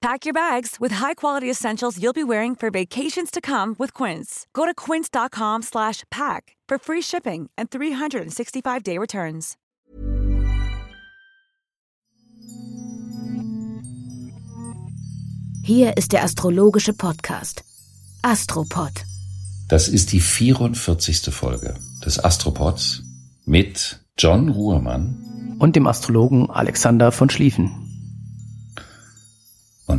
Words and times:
Pack 0.00 0.24
your 0.24 0.32
bags 0.32 0.78
with 0.80 0.92
high-quality 0.92 1.50
essentials 1.50 1.98
you'll 2.02 2.14
be 2.14 2.24
wearing 2.24 2.54
for 2.56 2.70
vacations 2.70 3.30
to 3.30 3.42
come 3.42 3.76
with 3.78 3.92
Quince. 3.92 4.46
Go 4.54 4.64
to 4.64 4.72
quince.com 4.74 5.60
slash 5.60 6.04
pack 6.10 6.56
for 6.66 6.78
free 6.78 7.02
shipping 7.02 7.50
and 7.58 7.68
365-day 7.70 8.96
returns. 8.96 9.58
Hier 15.62 15.98
ist 15.98 16.12
der 16.12 16.24
astrologische 16.24 16.94
Podcast 16.94 17.62
Astropod. 18.22 19.04
Das 19.68 19.86
ist 19.88 20.12
die 20.12 20.20
44. 20.20 21.32
Folge 21.32 21.74
des 22.04 22.18
Astropods 22.18 23.02
mit 23.44 24.00
John 24.16 24.48
Ruhrmann 24.48 25.56
und 25.58 25.76
dem 25.76 25.86
Astrologen 25.86 26.48
Alexander 26.48 27.12
von 27.12 27.28
Schlieffen. 27.28 27.89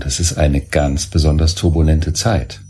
Und 0.01 0.07
es 0.07 0.19
ist 0.19 0.33
eine 0.33 0.61
ganz 0.61 1.05
besonders 1.05 1.53
turbulente 1.53 2.11
Zeit. 2.11 2.61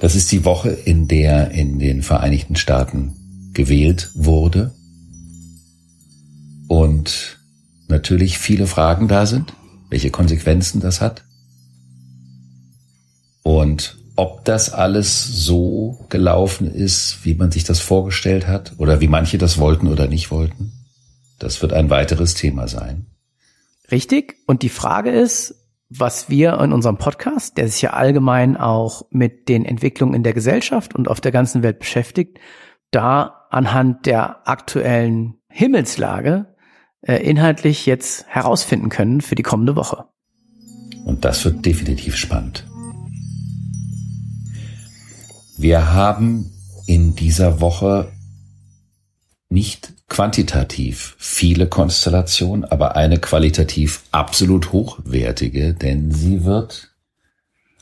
Das 0.00 0.14
ist 0.14 0.30
die 0.32 0.44
Woche, 0.44 0.68
in 0.68 1.08
der 1.08 1.52
in 1.52 1.78
den 1.78 2.02
Vereinigten 2.02 2.56
Staaten 2.56 3.14
gewählt 3.54 4.10
wurde 4.12 4.74
und 6.68 7.38
natürlich 7.88 8.36
viele 8.36 8.66
Fragen 8.66 9.08
da 9.08 9.24
sind, 9.24 9.54
welche 9.88 10.10
Konsequenzen 10.10 10.78
das 10.80 11.00
hat 11.00 11.24
und 13.42 13.96
ob 14.16 14.44
das 14.44 14.70
alles 14.70 15.24
so 15.24 16.04
gelaufen 16.10 16.70
ist, 16.70 17.24
wie 17.24 17.34
man 17.34 17.50
sich 17.50 17.64
das 17.64 17.80
vorgestellt 17.80 18.46
hat 18.46 18.74
oder 18.76 19.00
wie 19.00 19.08
manche 19.08 19.38
das 19.38 19.56
wollten 19.56 19.88
oder 19.88 20.06
nicht 20.06 20.30
wollten. 20.30 20.72
Das 21.38 21.62
wird 21.62 21.72
ein 21.72 21.88
weiteres 21.88 22.34
Thema 22.34 22.68
sein. 22.68 23.06
Richtig. 23.90 24.34
Und 24.46 24.62
die 24.62 24.68
Frage 24.68 25.10
ist, 25.10 25.54
was 25.88 26.28
wir 26.28 26.58
in 26.60 26.72
unserem 26.72 26.98
Podcast, 26.98 27.56
der 27.56 27.68
sich 27.68 27.82
ja 27.82 27.90
allgemein 27.90 28.56
auch 28.56 29.06
mit 29.10 29.48
den 29.48 29.64
Entwicklungen 29.64 30.14
in 30.14 30.22
der 30.22 30.32
Gesellschaft 30.32 30.94
und 30.94 31.08
auf 31.08 31.20
der 31.20 31.32
ganzen 31.32 31.62
Welt 31.62 31.78
beschäftigt, 31.78 32.38
da 32.90 33.46
anhand 33.50 34.06
der 34.06 34.48
aktuellen 34.48 35.34
Himmelslage 35.48 36.54
äh, 37.02 37.16
inhaltlich 37.16 37.86
jetzt 37.86 38.26
herausfinden 38.26 38.88
können 38.88 39.20
für 39.20 39.34
die 39.34 39.42
kommende 39.42 39.76
Woche. 39.76 40.06
Und 41.04 41.24
das 41.24 41.44
wird 41.44 41.64
definitiv 41.64 42.16
spannend. 42.16 42.66
Wir 45.56 45.94
haben 45.94 46.50
in 46.86 47.14
dieser 47.14 47.60
Woche 47.60 48.12
nicht 49.48 49.92
quantitativ 50.08 51.16
viele 51.18 51.68
Konstellationen, 51.68 52.64
aber 52.64 52.96
eine 52.96 53.18
qualitativ 53.18 54.02
absolut 54.10 54.72
hochwertige, 54.72 55.74
denn 55.74 56.10
sie 56.10 56.44
wird 56.44 56.90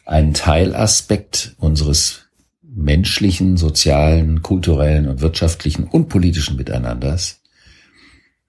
einen 0.04 0.34
Teilaspekt 0.34 1.54
unseres 1.58 2.26
menschlichen, 2.62 3.56
sozialen, 3.56 4.42
kulturellen 4.42 5.08
und 5.08 5.20
wirtschaftlichen 5.20 5.84
und 5.84 6.08
politischen 6.08 6.56
Miteinanders 6.56 7.40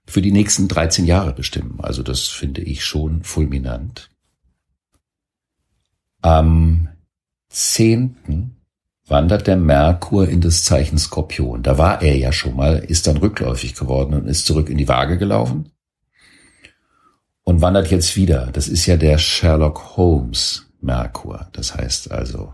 für 0.05 0.22
die 0.22 0.31
nächsten 0.31 0.67
13 0.67 1.05
Jahre 1.05 1.33
bestimmen. 1.33 1.79
Also 1.81 2.03
das 2.03 2.27
finde 2.27 2.61
ich 2.61 2.83
schon 2.83 3.23
fulminant. 3.23 4.09
Am 6.22 6.89
10 7.50 8.54
wandert 9.07 9.47
der 9.47 9.57
Merkur 9.57 10.27
in 10.27 10.41
das 10.41 10.63
Zeichen 10.63 10.97
Skorpion. 10.97 11.63
Da 11.63 11.77
war 11.77 12.01
er 12.01 12.17
ja 12.17 12.31
schon 12.31 12.55
mal, 12.55 12.77
ist 12.77 13.07
dann 13.07 13.17
rückläufig 13.17 13.75
geworden 13.75 14.13
und 14.13 14.27
ist 14.27 14.45
zurück 14.45 14.69
in 14.69 14.77
die 14.77 14.88
Waage 14.88 15.17
gelaufen 15.17 15.71
und 17.44 17.61
wandert 17.61 17.91
jetzt 17.91 18.15
wieder. 18.15 18.49
Das 18.51 18.67
ist 18.67 18.85
ja 18.85 18.97
der 18.97 19.17
Sherlock 19.17 19.97
Holmes 19.97 20.65
Merkur. 20.81 21.47
Das 21.53 21.75
heißt 21.75 22.11
also, 22.11 22.53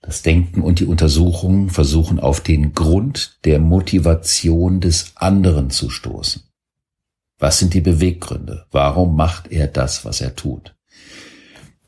das 0.00 0.22
Denken 0.22 0.62
und 0.62 0.80
die 0.80 0.86
Untersuchungen 0.86 1.70
versuchen 1.70 2.20
auf 2.20 2.40
den 2.40 2.74
Grund 2.74 3.38
der 3.44 3.58
Motivation 3.58 4.80
des 4.80 5.12
anderen 5.16 5.70
zu 5.70 5.90
stoßen. 5.90 6.42
Was 7.38 7.58
sind 7.58 7.74
die 7.74 7.80
Beweggründe? 7.80 8.66
Warum 8.70 9.16
macht 9.16 9.50
er 9.50 9.66
das, 9.66 10.04
was 10.04 10.20
er 10.20 10.36
tut? 10.36 10.74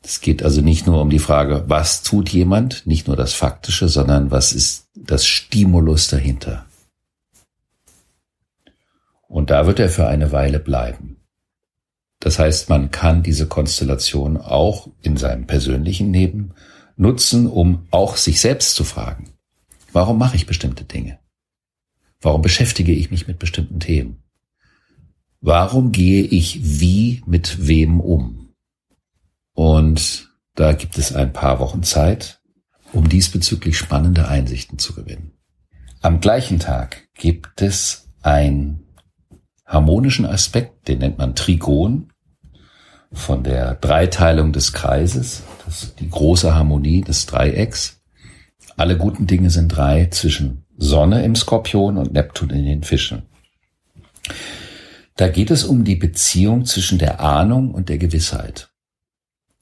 Es 0.01 0.21
geht 0.21 0.43
also 0.43 0.61
nicht 0.61 0.87
nur 0.87 1.01
um 1.01 1.09
die 1.09 1.19
Frage, 1.19 1.65
was 1.67 2.03
tut 2.03 2.29
jemand, 2.29 2.85
nicht 2.87 3.07
nur 3.07 3.15
das 3.15 3.33
Faktische, 3.33 3.89
sondern 3.89 4.31
was 4.31 4.53
ist 4.53 4.87
das 4.95 5.25
Stimulus 5.25 6.07
dahinter. 6.07 6.65
Und 9.27 9.49
da 9.49 9.67
wird 9.67 9.79
er 9.79 9.89
für 9.89 10.07
eine 10.07 10.31
Weile 10.31 10.59
bleiben. 10.59 11.17
Das 12.19 12.39
heißt, 12.39 12.69
man 12.69 12.91
kann 12.91 13.23
diese 13.23 13.47
Konstellation 13.47 14.37
auch 14.37 14.89
in 15.01 15.15
seinem 15.15 15.47
persönlichen 15.47 16.11
Leben 16.11 16.53
nutzen, 16.97 17.47
um 17.47 17.87
auch 17.91 18.17
sich 18.17 18.41
selbst 18.41 18.75
zu 18.75 18.83
fragen. 18.83 19.31
Warum 19.93 20.17
mache 20.17 20.35
ich 20.35 20.45
bestimmte 20.45 20.83
Dinge? 20.83 21.19
Warum 22.21 22.41
beschäftige 22.41 22.91
ich 22.91 23.11
mich 23.11 23.27
mit 23.27 23.39
bestimmten 23.39 23.79
Themen? 23.79 24.21
Warum 25.39 25.93
gehe 25.93 26.23
ich 26.23 26.59
wie 26.81 27.23
mit 27.25 27.67
wem 27.67 28.01
um? 28.01 28.48
Und 29.53 30.29
da 30.55 30.73
gibt 30.73 30.97
es 30.97 31.13
ein 31.13 31.33
paar 31.33 31.59
Wochen 31.59 31.83
Zeit, 31.83 32.41
um 32.93 33.09
diesbezüglich 33.09 33.77
spannende 33.77 34.27
Einsichten 34.27 34.79
zu 34.79 34.93
gewinnen. 34.93 35.33
Am 36.01 36.21
gleichen 36.21 36.59
Tag 36.59 37.07
gibt 37.13 37.61
es 37.61 38.07
einen 38.21 38.85
harmonischen 39.65 40.25
Aspekt, 40.25 40.87
den 40.87 40.99
nennt 40.99 41.17
man 41.17 41.35
Trigon, 41.35 42.11
von 43.11 43.43
der 43.43 43.75
Dreiteilung 43.75 44.53
des 44.53 44.73
Kreises, 44.73 45.43
das 45.65 45.95
die 45.95 46.09
große 46.09 46.53
Harmonie 46.53 47.01
des 47.01 47.25
Dreiecks. 47.25 48.01
Alle 48.77 48.97
guten 48.97 49.27
Dinge 49.27 49.49
sind 49.49 49.69
drei 49.69 50.07
zwischen 50.07 50.65
Sonne 50.77 51.23
im 51.23 51.35
Skorpion 51.35 51.97
und 51.97 52.13
Neptun 52.13 52.51
in 52.51 52.65
den 52.65 52.83
Fischen. 52.83 53.23
Da 55.15 55.27
geht 55.27 55.51
es 55.51 55.65
um 55.65 55.83
die 55.83 55.95
Beziehung 55.95 56.65
zwischen 56.65 56.97
der 56.97 57.19
Ahnung 57.19 57.73
und 57.73 57.89
der 57.89 57.97
Gewissheit. 57.97 58.68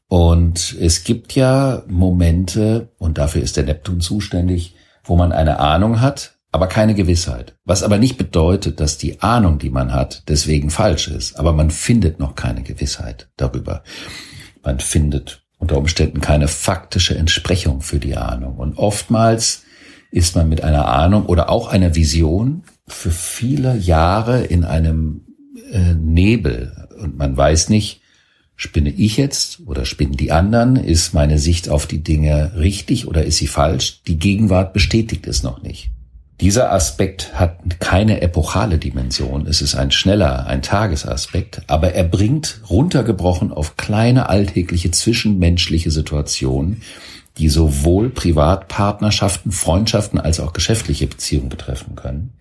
Und 0.08 0.76
es 0.80 1.04
gibt 1.04 1.36
ja 1.36 1.84
Momente, 1.88 2.90
und 2.98 3.18
dafür 3.18 3.42
ist 3.42 3.58
der 3.58 3.66
Neptun 3.66 4.00
zuständig, 4.00 4.76
wo 5.04 5.16
man 5.16 5.32
eine 5.32 5.60
Ahnung 5.60 6.02
hat, 6.02 6.38
aber 6.52 6.68
keine 6.68 6.96
Gewissheit. 6.96 7.56
Was 7.66 7.84
aber 7.84 7.98
nicht 7.98 8.18
bedeutet, 8.18 8.80
dass 8.80 8.98
die 8.98 9.22
Ahnung, 9.22 9.60
die 9.60 9.70
man 9.70 9.94
hat, 9.94 10.24
deswegen 10.28 10.70
falsch 10.70 11.10
ist. 11.10 11.38
Aber 11.38 11.52
man 11.54 11.72
findet 11.72 12.20
noch 12.20 12.36
keine 12.36 12.64
Gewissheit 12.64 13.30
darüber. 13.36 13.84
Man 14.64 14.80
findet 14.80 15.44
unter 15.60 15.78
Umständen 15.78 16.22
keine 16.22 16.48
faktische 16.48 17.18
Entsprechung 17.18 17.82
für 17.82 18.00
die 18.00 18.16
Ahnung. 18.16 18.58
Und 18.58 18.78
oftmals 18.78 19.64
ist 20.12 20.36
man 20.36 20.48
mit 20.48 20.64
einer 20.64 20.88
Ahnung 20.88 21.26
oder 21.26 21.50
auch 21.50 21.68
einer 21.68 21.96
Vision 21.96 22.64
für 22.88 23.12
viele 23.12 23.76
Jahre 23.76 24.44
in 24.44 24.64
einem 24.64 25.26
äh, 25.72 25.94
Nebel. 25.94 26.88
Und 27.00 27.18
man 27.18 27.36
weiß 27.36 27.70
nicht, 27.70 28.02
Spinne 28.60 28.90
ich 28.90 29.18
jetzt 29.18 29.60
oder 29.68 29.86
spinnen 29.86 30.18
die 30.18 30.32
anderen? 30.32 30.78
Ist 30.78 31.14
meine 31.14 31.38
Sicht 31.38 31.70
auf 31.70 31.86
die 31.86 32.04
Dinge 32.04 32.54
richtig 32.56 33.08
oder 33.08 33.24
ist 33.24 33.38
sie 33.38 33.46
falsch? 33.46 34.02
Die 34.08 34.18
Gegenwart 34.18 34.74
bestätigt 34.74 35.28
es 35.28 35.44
noch 35.44 35.62
nicht. 35.62 35.92
Dieser 36.42 36.72
Aspekt 36.72 37.36
hat 37.36 37.80
keine 37.80 38.22
epochale 38.22 38.80
Dimension. 38.80 39.46
Es 39.46 39.62
ist 39.62 39.76
ein 39.76 39.92
schneller, 39.92 40.48
ein 40.48 40.64
Tagesaspekt, 40.64 41.62
aber 41.68 41.94
er 41.94 42.04
bringt 42.04 42.62
runtergebrochen 42.68 43.52
auf 43.52 43.78
kleine 43.78 44.28
alltägliche 44.28 44.90
zwischenmenschliche 44.90 45.92
Situationen, 45.92 46.82
die 47.38 47.50
sowohl 47.50 48.10
Privatpartnerschaften, 48.10 49.52
Freundschaften 49.52 50.20
als 50.20 50.40
auch 50.40 50.54
geschäftliche 50.54 51.06
Beziehungen 51.06 51.50
betreffen 51.50 51.96
können. 51.96 52.34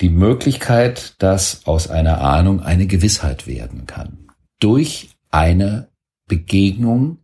Die 0.00 0.08
Möglichkeit, 0.08 1.14
dass 1.18 1.62
aus 1.64 1.90
einer 1.90 2.20
Ahnung 2.20 2.60
eine 2.60 2.86
Gewissheit 2.86 3.48
werden 3.48 3.86
kann 3.86 4.29
durch 4.60 5.10
eine 5.30 5.88
Begegnung, 6.28 7.18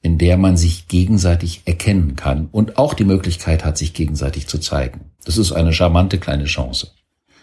in 0.00 0.18
der 0.18 0.36
man 0.36 0.56
sich 0.56 0.88
gegenseitig 0.88 1.62
erkennen 1.64 2.16
kann 2.16 2.48
und 2.52 2.78
auch 2.78 2.94
die 2.94 3.04
Möglichkeit 3.04 3.64
hat, 3.64 3.78
sich 3.78 3.94
gegenseitig 3.94 4.46
zu 4.46 4.58
zeigen. 4.58 5.12
Das 5.24 5.38
ist 5.38 5.52
eine 5.52 5.72
charmante 5.72 6.18
kleine 6.18 6.44
Chance. 6.44 6.92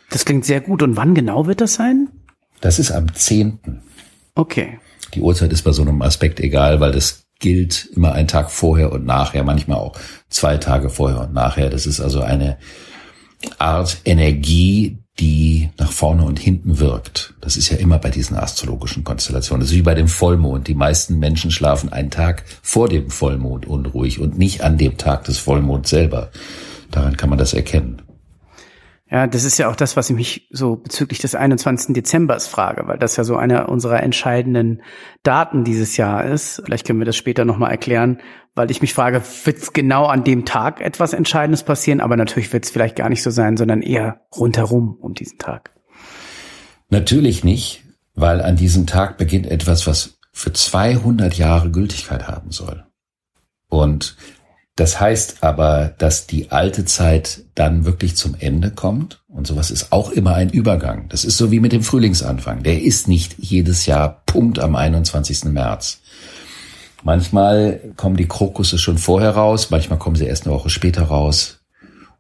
Das 0.10 0.26
klingt 0.26 0.46
sehr 0.46 0.62
gut. 0.62 0.84
Und 0.84 0.96
wann 0.96 1.14
genau 1.14 1.48
wird 1.48 1.62
das 1.62 1.76
sein? 1.76 2.10
Das 2.62 2.80
ist 2.80 2.92
am 2.92 3.14
10. 3.14 3.60
Okay. 4.36 4.80
Die 5.14 5.22
Uhrzeit 5.22 5.52
ist 5.54 5.64
bei 5.64 5.72
so 5.72 5.82
einem 5.82 6.02
Aspekt 6.02 6.40
egal, 6.40 6.80
weil 6.80 6.92
das 6.92 7.24
gilt 7.40 7.90
immer 7.96 8.14
einen 8.14 8.28
Tag 8.28 8.52
vorher 8.52 8.92
und 8.92 9.06
nachher, 9.06 9.44
manchmal 9.44 9.78
auch 9.78 9.98
zwei 10.30 10.58
Tage 10.58 10.90
vorher 10.90 11.22
und 11.22 11.34
nachher. 11.34 11.70
Das 11.70 11.86
ist 11.86 12.02
also 12.02 12.22
eine 12.22 12.58
Art 13.58 14.02
Energie, 14.04 14.98
die 15.20 15.70
nach 15.78 15.92
vorne 15.92 16.24
und 16.24 16.40
hinten 16.40 16.80
wirkt. 16.80 17.34
Das 17.42 17.58
ist 17.58 17.70
ja 17.70 17.78
immer 17.78 18.00
bei 18.00 18.10
diesen 18.10 18.38
astrologischen 18.38 19.04
Konstellationen. 19.04 19.62
Das 19.62 19.72
ist 19.72 19.78
wie 19.78 19.82
bei 19.82 19.96
dem 19.96 20.08
Vollmond. 20.08 20.68
Die 20.68 20.74
meisten 20.74 21.20
Menschen 21.20 21.52
schlafen 21.52 21.92
einen 21.92 22.10
Tag 22.10 22.44
vor 22.62 22.88
dem 22.88 23.10
Vollmond 23.10 23.68
unruhig 23.68 24.20
und 24.20 24.38
nicht 24.38 24.62
an 24.62 24.78
dem 24.78 24.98
Tag 24.98 25.26
des 25.26 25.38
Vollmonds 25.38 25.90
selber. 25.90 26.30
Daran 26.92 27.18
kann 27.18 27.30
man 27.30 27.38
das 27.38 27.54
erkennen. 27.54 28.02
Ja, 29.12 29.26
das 29.26 29.44
ist 29.44 29.58
ja 29.58 29.70
auch 29.70 29.76
das, 29.76 29.98
was 29.98 30.10
ich 30.12 30.16
mich 30.16 30.48
so 30.52 30.76
bezüglich 30.76 31.20
des 31.20 31.34
21. 31.34 31.96
Dezembers 31.96 32.48
frage, 32.48 32.88
weil 32.88 33.00
das 33.00 33.16
ja 33.16 33.24
so 33.24 33.38
einer 33.38 33.68
unserer 33.68 34.04
entscheidenden 34.04 34.84
Daten 35.24 35.64
dieses 35.64 35.98
Jahr 35.98 36.26
ist. 36.26 36.62
Vielleicht 36.64 36.86
können 36.86 37.00
wir 37.00 37.08
das 37.08 37.16
später 37.16 37.44
nochmal 37.44 37.72
erklären, 37.72 38.20
weil 38.54 38.70
ich 38.70 38.82
mich 38.82 38.94
frage, 38.94 39.24
wird 39.46 39.74
genau 39.74 40.06
an 40.06 40.24
dem 40.24 40.46
Tag 40.46 40.80
etwas 40.80 41.14
Entscheidendes 41.14 41.64
passieren? 41.64 42.02
Aber 42.02 42.18
natürlich 42.18 42.54
wird 42.54 42.66
es 42.66 42.72
vielleicht 42.72 42.96
gar 42.96 43.10
nicht 43.10 43.24
so 43.24 43.32
sein, 43.32 43.58
sondern 43.58 43.82
eher 43.82 44.22
rundherum 44.36 44.96
um 45.02 45.16
diesen 45.16 45.40
Tag. 45.40 45.72
Natürlich 46.90 47.44
nicht, 47.44 47.84
weil 48.14 48.42
an 48.42 48.58
diesem 48.58 48.86
Tag 48.86 49.18
beginnt 49.18 49.48
etwas, 49.48 49.88
was 49.88 50.20
für 50.34 50.54
200 50.54 51.34
Jahre 51.34 51.72
Gültigkeit 51.72 52.28
haben 52.28 52.52
soll. 52.52 52.86
Und 53.70 54.18
das 54.80 55.02
heißt 55.02 55.44
aber, 55.44 55.94
dass 55.98 56.26
die 56.26 56.52
alte 56.52 56.86
Zeit 56.86 57.44
dann 57.54 57.84
wirklich 57.84 58.16
zum 58.16 58.36
Ende 58.40 58.72
kommt. 58.72 59.22
Und 59.28 59.46
sowas 59.46 59.72
ist 59.72 59.92
auch 59.92 60.10
immer 60.10 60.36
ein 60.36 60.50
Übergang. 60.50 61.10
Das 61.10 61.26
ist 61.26 61.38
so 61.38 61.52
wie 61.52 61.60
mit 61.60 61.74
dem 61.74 61.84
Frühlingsanfang. 61.84 62.64
Der 62.64 62.82
ist 62.82 63.10
nicht 63.10 63.36
jedes 63.40 63.88
Jahr 63.88 64.22
Punkt 64.26 64.58
am 64.60 64.78
21. 64.78 65.46
März. 65.46 66.00
Manchmal 67.04 67.82
kommen 67.98 68.16
die 68.16 68.28
Krokusse 68.28 68.78
schon 68.78 68.98
vorher 68.98 69.32
raus, 69.32 69.70
manchmal 69.70 70.00
kommen 70.00 70.16
sie 70.16 70.26
erst 70.26 70.46
eine 70.46 70.56
Woche 70.56 70.70
später 70.70 71.04
raus. 71.04 71.60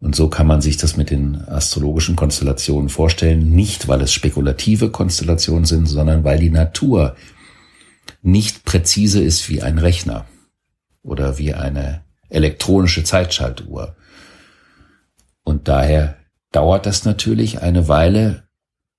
Und 0.02 0.16
so 0.16 0.28
kann 0.28 0.48
man 0.48 0.62
sich 0.62 0.76
das 0.76 0.98
mit 0.98 1.12
den 1.12 1.42
astrologischen 1.48 2.18
Konstellationen 2.18 2.90
vorstellen. 2.90 3.52
Nicht, 3.52 3.88
weil 3.88 4.02
es 4.02 4.12
spekulative 4.12 4.92
Konstellationen 4.92 5.64
sind, 5.64 5.86
sondern 5.86 6.26
weil 6.26 6.40
die 6.40 6.50
Natur 6.50 7.16
nicht 8.22 8.66
präzise 8.66 9.24
ist 9.24 9.50
wie 9.50 9.62
ein 9.62 9.78
Rechner 9.78 10.26
oder 11.04 11.38
wie 11.38 11.54
eine 11.54 12.02
elektronische 12.30 13.04
Zeitschaltuhr. 13.04 13.96
Und 15.44 15.68
daher 15.68 16.18
dauert 16.52 16.86
das 16.86 17.06
natürlich 17.06 17.62
eine 17.62 17.88
Weile, 17.88 18.44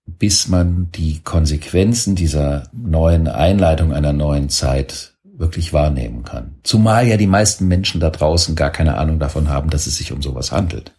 bis 0.06 0.48
man 0.48 0.90
die 0.92 1.20
Konsequenzen 1.22 2.14
dieser 2.16 2.68
neuen 2.72 3.28
Einleitung 3.28 3.92
einer 3.92 4.12
neuen 4.12 4.48
Zeit 4.48 5.14
wirklich 5.24 5.72
wahrnehmen 5.72 6.24
kann. 6.24 6.56
Zumal 6.62 7.06
ja 7.06 7.16
die 7.16 7.26
meisten 7.26 7.66
Menschen 7.66 8.00
da 8.00 8.10
draußen 8.10 8.56
gar 8.56 8.70
keine 8.70 8.98
Ahnung 8.98 9.18
davon 9.18 9.48
haben, 9.48 9.70
dass 9.70 9.86
es 9.86 9.96
sich 9.96 10.12
um 10.12 10.22
sowas 10.22 10.52
handelt. 10.52 10.92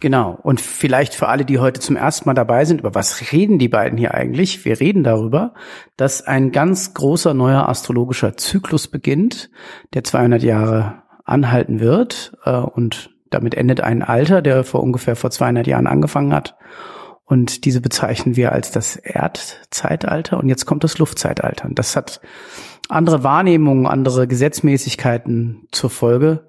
Genau. 0.00 0.38
Und 0.42 0.60
vielleicht 0.60 1.14
für 1.14 1.28
alle, 1.28 1.46
die 1.46 1.58
heute 1.58 1.80
zum 1.80 1.96
ersten 1.96 2.28
Mal 2.28 2.34
dabei 2.34 2.66
sind, 2.66 2.80
über 2.80 2.94
was 2.94 3.32
reden 3.32 3.58
die 3.58 3.68
beiden 3.68 3.96
hier 3.96 4.12
eigentlich? 4.12 4.64
Wir 4.66 4.78
reden 4.78 5.02
darüber, 5.02 5.54
dass 5.96 6.20
ein 6.20 6.52
ganz 6.52 6.92
großer 6.92 7.32
neuer 7.32 7.68
astrologischer 7.70 8.36
Zyklus 8.36 8.88
beginnt, 8.88 9.48
der 9.94 10.04
200 10.04 10.42
Jahre 10.42 11.03
anhalten 11.24 11.80
wird. 11.80 12.36
Äh, 12.44 12.56
und 12.56 13.10
damit 13.30 13.54
endet 13.54 13.80
ein 13.80 14.02
Alter, 14.02 14.42
der 14.42 14.64
vor 14.64 14.82
ungefähr 14.82 15.16
vor 15.16 15.30
200 15.30 15.66
Jahren 15.66 15.86
angefangen 15.86 16.32
hat. 16.32 16.56
Und 17.24 17.64
diese 17.64 17.80
bezeichnen 17.80 18.36
wir 18.36 18.52
als 18.52 18.70
das 18.70 18.96
Erdzeitalter. 18.96 20.38
Und 20.38 20.48
jetzt 20.48 20.66
kommt 20.66 20.84
das 20.84 20.98
Luftzeitalter. 20.98 21.66
Und 21.66 21.78
das 21.78 21.96
hat 21.96 22.20
andere 22.88 23.24
Wahrnehmungen, 23.24 23.86
andere 23.86 24.28
Gesetzmäßigkeiten 24.28 25.66
zur 25.72 25.90
Folge, 25.90 26.46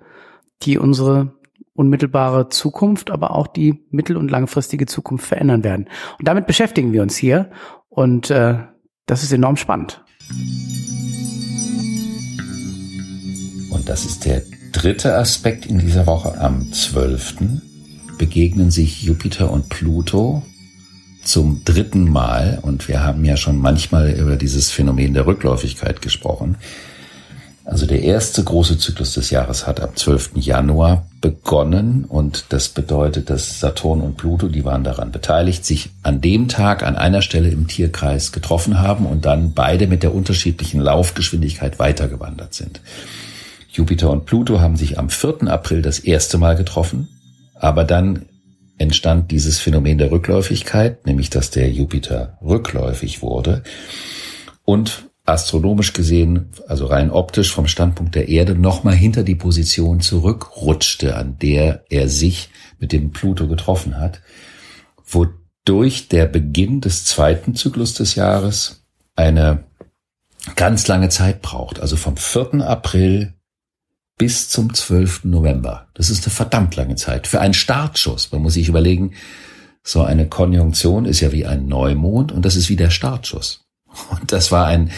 die 0.64 0.78
unsere 0.78 1.34
unmittelbare 1.74 2.50
Zukunft, 2.50 3.10
aber 3.12 3.36
auch 3.36 3.48
die 3.48 3.86
mittel- 3.90 4.18
und 4.18 4.32
langfristige 4.32 4.86
Zukunft 4.86 5.26
verändern 5.26 5.64
werden. 5.64 5.90
Und 6.20 6.28
damit 6.28 6.46
beschäftigen 6.48 6.94
wir 6.94 7.02
uns 7.02 7.16
hier. 7.16 7.52
Und 7.90 8.30
äh, 8.30 8.60
das 9.06 9.24
ist 9.24 9.32
enorm 9.32 9.58
spannend. 9.58 10.04
Und 13.72 13.90
das 13.90 14.06
ist 14.06 14.26
der 14.26 14.42
dritte 14.76 15.16
Aspekt 15.16 15.66
in 15.66 15.80
dieser 15.80 16.06
Woche. 16.06 16.38
Am 16.38 16.72
12. 16.74 17.36
begegnen 18.18 18.72
sich 18.72 19.04
Jupiter 19.04 19.50
und 19.50 19.70
Pluto 19.70 20.44
zum 21.24 21.64
dritten 21.64 22.10
Mal. 22.10 22.60
Und 22.62 22.90
wir 22.90 23.02
haben 23.02 23.24
ja 23.24 23.38
schon 23.38 23.58
manchmal 23.58 24.12
über 24.12 24.36
dieses 24.36 24.72
Phänomen 24.72 25.14
der 25.14 25.28
Rückläufigkeit 25.28 26.02
gesprochen. 26.02 26.58
Also 27.64 27.86
der 27.86 28.04
erste 28.04 28.44
große 28.44 28.78
Zyklus 28.78 29.14
des 29.14 29.30
Jahres 29.30 29.66
hat 29.66 29.80
am 29.80 29.96
12. 29.96 30.32
Januar 30.36 31.08
begonnen 31.22 32.04
und 32.04 32.46
das 32.50 32.70
bedeutet, 32.70 33.30
dass 33.30 33.60
Saturn 33.60 34.02
und 34.02 34.18
Pluto, 34.18 34.50
die 34.50 34.66
waren 34.66 34.84
daran 34.84 35.12
beteiligt, 35.12 35.66
sich 35.66 35.90
an 36.04 36.20
dem 36.22 36.48
Tag 36.50 36.84
an 36.84 36.96
einer 36.96 37.24
Stelle 37.24 37.50
im 37.50 37.68
Tierkreis 37.68 38.34
getroffen 38.34 38.80
haben 38.80 39.06
und 39.06 39.26
dann 39.26 39.54
beide 39.54 39.88
mit 39.88 40.04
der 40.04 40.14
unterschiedlichen 40.14 40.82
Laufgeschwindigkeit 40.82 41.80
weitergewandert 41.80 42.54
sind. 42.54 42.82
Jupiter 43.76 44.10
und 44.10 44.26
Pluto 44.26 44.62
haben 44.62 44.78
sich 44.78 44.98
am 44.98 45.10
4. 45.10 45.48
April 45.48 45.82
das 45.82 46.00
erste 46.00 46.38
Mal 46.38 46.56
getroffen, 46.56 47.10
aber 47.56 47.84
dann 47.84 48.26
entstand 48.78 49.32
dieses 49.32 49.60
Phänomen 49.60 49.98
der 49.98 50.12
Rückläufigkeit, 50.12 51.06
nämlich 51.06 51.30
dass 51.30 51.52
der 51.52 51.70
Jupiter 51.70 52.38
rückläufig 52.42 53.22
wurde 53.22 53.64
und 54.64 55.10
astronomisch 55.26 55.92
gesehen, 55.92 56.52
also 56.68 56.86
rein 56.86 57.12
optisch 57.12 57.52
vom 57.52 57.68
Standpunkt 57.68 58.16
der 58.16 58.30
Erde, 58.30 58.56
nochmal 58.56 58.96
hinter 58.96 59.24
die 59.24 59.36
Position 59.36 60.00
zurückrutschte, 60.00 61.18
an 61.18 61.38
der 61.40 61.84
er 61.90 62.08
sich 62.08 62.50
mit 62.80 62.94
dem 62.94 63.12
Pluto 63.12 63.48
getroffen 63.48 63.98
hat, 63.98 64.22
wodurch 65.06 66.08
der 66.08 66.28
Beginn 66.28 66.80
des 66.80 67.04
zweiten 67.04 67.56
Zyklus 67.56 67.94
des 67.94 68.16
Jahres 68.16 68.86
eine 69.18 69.66
ganz 70.56 70.88
lange 70.88 71.10
Zeit 71.10 71.42
braucht. 71.42 71.82
Also 71.82 71.98
vom 71.98 72.16
4. 72.16 72.66
April 72.66 73.35
bis 74.18 74.50
zum 74.50 74.74
12. 74.74 75.26
November. 75.26 75.88
Das 75.94 76.10
ist 76.10 76.26
eine 76.26 76.34
verdammt 76.34 76.76
lange 76.76 76.96
Zeit 76.96 77.28
für 77.28 77.42
einen 77.42 77.54
Startschuss. 77.54 78.32
Man 78.32 78.42
muss 78.42 78.54
sich 78.54 78.70
überlegen, 78.70 79.14
so 79.84 80.02
eine 80.04 80.28
Konjunktion 80.28 81.06
ist 81.06 81.20
ja 81.20 81.32
wie 81.32 81.46
ein 81.46 81.68
Neumond 81.68 82.32
und 82.32 82.44
das 82.44 82.56
ist 82.56 82.70
wie 82.70 82.76
der 82.76 82.90
Startschuss. 82.90 83.66
Und 84.10 84.32
das 84.32 84.52
war 84.52 84.66
ein, 84.68 84.92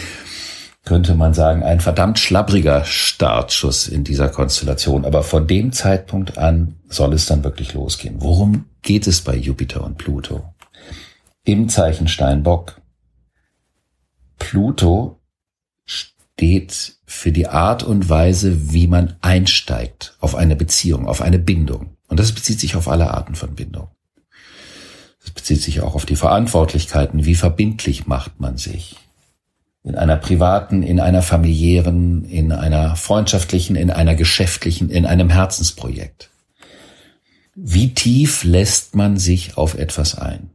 könnte 0.84 1.14
man 1.14 1.34
sagen, 1.34 1.62
ein 1.62 1.80
verdammt 1.80 2.18
schlappriger 2.18 2.84
Startschuss 2.84 3.88
in 3.88 4.04
dieser 4.04 4.28
Konstellation. 4.28 5.04
Aber 5.04 5.22
von 5.22 5.46
dem 5.46 5.72
Zeitpunkt 5.72 6.38
an 6.38 6.76
soll 6.88 7.12
es 7.12 7.26
dann 7.26 7.44
wirklich 7.44 7.74
losgehen. 7.74 8.16
Worum 8.20 8.64
geht 8.82 9.06
es 9.06 9.20
bei 9.20 9.36
Jupiter 9.36 9.84
und 9.84 9.98
Pluto? 9.98 10.54
Im 11.44 11.68
Zeichen 11.68 12.08
Steinbock. 12.08 12.80
Pluto 14.38 15.20
steht 15.84 16.97
für 17.10 17.32
die 17.32 17.48
Art 17.48 17.82
und 17.82 18.10
Weise, 18.10 18.70
wie 18.70 18.86
man 18.86 19.16
einsteigt 19.22 20.14
auf 20.20 20.34
eine 20.34 20.54
Beziehung, 20.54 21.08
auf 21.08 21.22
eine 21.22 21.38
Bindung. 21.38 21.96
Und 22.06 22.20
das 22.20 22.32
bezieht 22.32 22.60
sich 22.60 22.76
auf 22.76 22.86
alle 22.86 23.14
Arten 23.14 23.34
von 23.34 23.54
Bindung. 23.54 23.88
Das 25.22 25.30
bezieht 25.30 25.62
sich 25.62 25.80
auch 25.80 25.94
auf 25.94 26.04
die 26.04 26.16
Verantwortlichkeiten. 26.16 27.24
Wie 27.24 27.34
verbindlich 27.34 28.06
macht 28.06 28.40
man 28.40 28.58
sich? 28.58 28.96
In 29.84 29.94
einer 29.94 30.16
privaten, 30.16 30.82
in 30.82 31.00
einer 31.00 31.22
familiären, 31.22 32.26
in 32.26 32.52
einer 32.52 32.94
freundschaftlichen, 32.94 33.74
in 33.74 33.90
einer 33.90 34.14
geschäftlichen, 34.14 34.90
in 34.90 35.06
einem 35.06 35.30
Herzensprojekt. 35.30 36.28
Wie 37.54 37.94
tief 37.94 38.44
lässt 38.44 38.94
man 38.94 39.16
sich 39.16 39.56
auf 39.56 39.74
etwas 39.74 40.14
ein? 40.14 40.50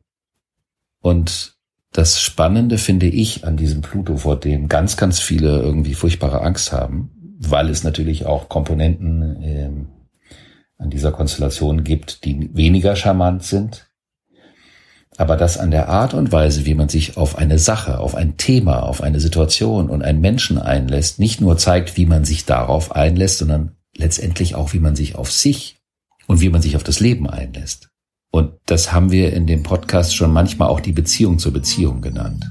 Und 1.01 1.52
das 1.93 2.19
Spannende 2.19 2.79
finde 2.79 3.05
ich 3.05 3.45
an 3.45 3.55
diesem 3.55 3.81
Pluto, 3.81 4.17
vor 4.17 4.39
dem 4.39 4.67
ganz, 4.67 4.97
ganz 4.97 5.19
viele 5.19 5.59
irgendwie 5.61 5.93
furchtbare 5.93 6.41
Angst 6.41 6.71
haben, 6.71 7.11
weil 7.39 7.69
es 7.69 7.83
natürlich 7.83 8.25
auch 8.25 8.49
Komponenten 8.49 9.43
äh, 9.43 9.69
an 10.79 10.89
dieser 10.89 11.11
Konstellation 11.11 11.83
gibt, 11.83 12.25
die 12.25 12.49
weniger 12.55 12.95
charmant 12.95 13.43
sind. 13.43 13.89
Aber 15.17 15.37
das 15.37 15.59
an 15.59 15.69
der 15.69 15.89
Art 15.89 16.15
und 16.15 16.31
Weise, 16.31 16.65
wie 16.65 16.73
man 16.73 16.89
sich 16.89 17.17
auf 17.17 17.37
eine 17.37 17.59
Sache, 17.59 17.99
auf 17.99 18.15
ein 18.15 18.37
Thema, 18.37 18.81
auf 18.81 19.01
eine 19.01 19.19
Situation 19.19 19.91
und 19.91 20.01
einen 20.01 20.21
Menschen 20.21 20.57
einlässt, 20.57 21.19
nicht 21.19 21.39
nur 21.39 21.57
zeigt, 21.59 21.95
wie 21.95 22.07
man 22.07 22.25
sich 22.25 22.45
darauf 22.45 22.95
einlässt, 22.95 23.37
sondern 23.37 23.75
letztendlich 23.95 24.55
auch, 24.55 24.73
wie 24.73 24.79
man 24.79 24.95
sich 24.95 25.15
auf 25.15 25.31
sich 25.31 25.77
und 26.25 26.41
wie 26.41 26.49
man 26.49 26.63
sich 26.63 26.75
auf 26.75 26.83
das 26.83 26.99
Leben 26.99 27.29
einlässt. 27.29 27.92
Und 28.35 28.53
das 28.65 28.91
haben 28.91 29.11
wir 29.11 29.31
in 29.31 29.45
dem 29.45 29.61
Podcast 29.61 30.15
schon 30.15 30.33
manchmal 30.33 30.67
auch 30.67 30.79
die 30.79 30.91
Beziehung 30.91 31.37
zur 31.37 31.53
Beziehung 31.53 32.01
genannt. 32.01 32.49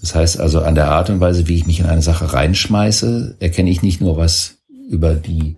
Das 0.00 0.14
heißt 0.14 0.38
also, 0.38 0.60
an 0.60 0.76
der 0.76 0.92
Art 0.92 1.10
und 1.10 1.18
Weise, 1.18 1.48
wie 1.48 1.56
ich 1.56 1.66
mich 1.66 1.80
in 1.80 1.86
eine 1.86 2.02
Sache 2.02 2.32
reinschmeiße, 2.32 3.38
erkenne 3.40 3.68
ich 3.68 3.82
nicht 3.82 4.00
nur 4.00 4.16
was 4.16 4.58
über 4.88 5.14
die 5.14 5.56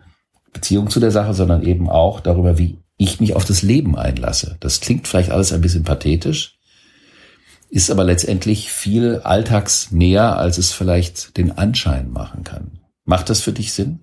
Beziehung 0.54 0.88
zu 0.88 0.98
der 0.98 1.10
Sache, 1.10 1.34
sondern 1.34 1.62
eben 1.62 1.90
auch 1.90 2.20
darüber, 2.20 2.56
wie 2.56 2.78
ich 2.96 3.20
mich 3.20 3.36
auf 3.36 3.44
das 3.44 3.60
Leben 3.60 3.98
einlasse. 3.98 4.56
Das 4.60 4.80
klingt 4.80 5.06
vielleicht 5.06 5.30
alles 5.30 5.52
ein 5.52 5.60
bisschen 5.60 5.84
pathetisch, 5.84 6.56
ist 7.68 7.90
aber 7.90 8.04
letztendlich 8.04 8.72
viel 8.72 9.20
alltagsnäher, 9.24 10.38
als 10.38 10.56
es 10.56 10.72
vielleicht 10.72 11.36
den 11.36 11.52
Anschein 11.52 12.10
machen 12.10 12.44
kann. 12.44 12.80
Macht 13.04 13.28
das 13.28 13.42
für 13.42 13.52
dich 13.52 13.74
Sinn? 13.74 14.00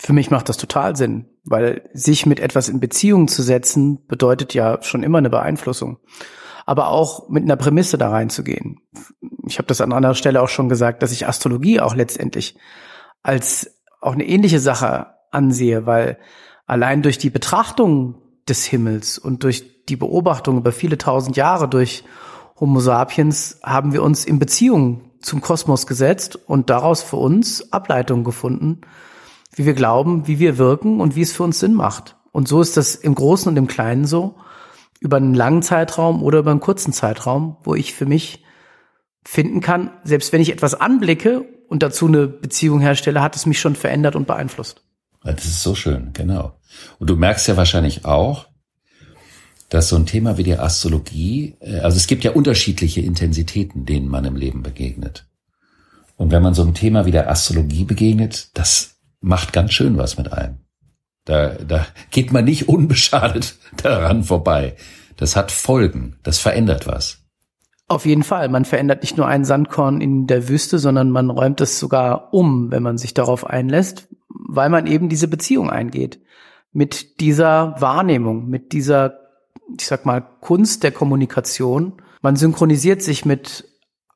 Für 0.00 0.12
mich 0.12 0.30
macht 0.30 0.48
das 0.48 0.56
total 0.56 0.96
Sinn, 0.96 1.26
weil 1.44 1.88
sich 1.92 2.24
mit 2.24 2.40
etwas 2.40 2.68
in 2.68 2.80
Beziehung 2.80 3.26
zu 3.28 3.42
setzen 3.42 4.06
bedeutet 4.06 4.54
ja 4.54 4.80
schon 4.82 5.02
immer 5.02 5.18
eine 5.18 5.30
Beeinflussung. 5.30 5.98
Aber 6.66 6.88
auch 6.88 7.28
mit 7.28 7.42
einer 7.42 7.56
Prämisse 7.56 7.98
da 7.98 8.10
reinzugehen. 8.10 8.80
Ich 9.46 9.58
habe 9.58 9.66
das 9.66 9.80
an 9.80 9.92
anderer 9.92 10.14
Stelle 10.14 10.42
auch 10.42 10.48
schon 10.48 10.68
gesagt, 10.68 11.02
dass 11.02 11.12
ich 11.12 11.26
Astrologie 11.26 11.80
auch 11.80 11.94
letztendlich 11.94 12.56
als 13.22 13.80
auch 14.00 14.12
eine 14.12 14.26
ähnliche 14.26 14.60
Sache 14.60 15.06
ansehe, 15.30 15.86
weil 15.86 16.18
allein 16.66 17.02
durch 17.02 17.18
die 17.18 17.30
Betrachtung 17.30 18.22
des 18.48 18.64
Himmels 18.64 19.18
und 19.18 19.42
durch 19.44 19.84
die 19.86 19.96
Beobachtung 19.96 20.58
über 20.58 20.72
viele 20.72 20.98
tausend 20.98 21.36
Jahre 21.36 21.68
durch 21.68 22.04
Homo 22.60 22.80
sapiens 22.80 23.60
haben 23.62 23.92
wir 23.92 24.02
uns 24.02 24.24
in 24.24 24.38
Beziehung 24.38 25.12
zum 25.20 25.40
Kosmos 25.40 25.86
gesetzt 25.86 26.36
und 26.36 26.70
daraus 26.70 27.02
für 27.02 27.16
uns 27.16 27.72
Ableitungen 27.72 28.24
gefunden, 28.24 28.82
wie 29.58 29.66
wir 29.66 29.74
glauben, 29.74 30.26
wie 30.26 30.38
wir 30.38 30.56
wirken 30.56 31.00
und 31.00 31.16
wie 31.16 31.22
es 31.22 31.32
für 31.32 31.42
uns 31.42 31.58
Sinn 31.58 31.74
macht. 31.74 32.16
Und 32.30 32.46
so 32.46 32.60
ist 32.60 32.76
das 32.76 32.94
im 32.94 33.14
Großen 33.14 33.50
und 33.50 33.56
im 33.56 33.66
Kleinen 33.66 34.06
so, 34.06 34.36
über 35.00 35.16
einen 35.16 35.34
langen 35.34 35.62
Zeitraum 35.62 36.22
oder 36.22 36.38
über 36.38 36.50
einen 36.50 36.60
kurzen 36.60 36.92
Zeitraum, 36.92 37.56
wo 37.64 37.74
ich 37.74 37.94
für 37.94 38.06
mich 38.06 38.44
finden 39.24 39.60
kann, 39.60 39.90
selbst 40.04 40.32
wenn 40.32 40.40
ich 40.40 40.50
etwas 40.50 40.74
anblicke 40.74 41.44
und 41.68 41.82
dazu 41.82 42.06
eine 42.06 42.26
Beziehung 42.28 42.80
herstelle, 42.80 43.20
hat 43.20 43.36
es 43.36 43.46
mich 43.46 43.60
schon 43.60 43.76
verändert 43.76 44.16
und 44.16 44.26
beeinflusst. 44.26 44.82
Das 45.22 45.44
ist 45.44 45.62
so 45.62 45.74
schön, 45.74 46.12
genau. 46.12 46.58
Und 46.98 47.10
du 47.10 47.16
merkst 47.16 47.48
ja 47.48 47.56
wahrscheinlich 47.56 48.04
auch, 48.04 48.46
dass 49.68 49.88
so 49.88 49.96
ein 49.96 50.06
Thema 50.06 50.38
wie 50.38 50.44
die 50.44 50.56
Astrologie, 50.56 51.56
äh, 51.60 51.80
also 51.80 51.96
es 51.96 52.06
gibt 52.06 52.24
ja 52.24 52.32
unterschiedliche 52.32 53.00
Intensitäten, 53.00 53.84
denen 53.84 54.08
man 54.08 54.24
im 54.24 54.36
Leben 54.36 54.62
begegnet. 54.62 55.26
Und 56.16 56.32
wenn 56.32 56.42
man 56.42 56.54
so 56.54 56.62
ein 56.62 56.74
Thema 56.74 57.04
wie 57.04 57.10
der 57.10 57.30
Astrologie 57.30 57.84
begegnet, 57.84 58.56
das 58.56 58.97
macht 59.20 59.52
ganz 59.52 59.72
schön 59.72 59.96
was 59.96 60.18
mit 60.18 60.32
einem. 60.32 60.58
Da, 61.24 61.56
da 61.56 61.86
geht 62.10 62.32
man 62.32 62.44
nicht 62.44 62.68
unbeschadet 62.68 63.56
daran 63.82 64.24
vorbei. 64.24 64.76
Das 65.16 65.36
hat 65.36 65.50
Folgen, 65.50 66.16
das 66.22 66.38
verändert 66.38 66.86
was. 66.86 67.18
Auf 67.88 68.04
jeden 68.04 68.22
Fall. 68.22 68.48
Man 68.48 68.64
verändert 68.64 69.02
nicht 69.02 69.16
nur 69.16 69.26
ein 69.26 69.44
Sandkorn 69.44 70.00
in 70.00 70.26
der 70.26 70.48
Wüste, 70.48 70.78
sondern 70.78 71.10
man 71.10 71.30
räumt 71.30 71.60
es 71.60 71.78
sogar 71.78 72.32
um, 72.34 72.70
wenn 72.70 72.82
man 72.82 72.98
sich 72.98 73.14
darauf 73.14 73.46
einlässt, 73.46 74.08
weil 74.28 74.68
man 74.68 74.86
eben 74.86 75.08
diese 75.08 75.26
Beziehung 75.26 75.70
eingeht. 75.70 76.20
Mit 76.72 77.20
dieser 77.20 77.80
Wahrnehmung, 77.80 78.48
mit 78.48 78.72
dieser, 78.72 79.18
ich 79.78 79.86
sag 79.86 80.04
mal, 80.04 80.20
Kunst 80.20 80.82
der 80.82 80.92
Kommunikation. 80.92 81.94
Man 82.20 82.36
synchronisiert 82.36 83.00
sich 83.00 83.24
mit 83.24 83.64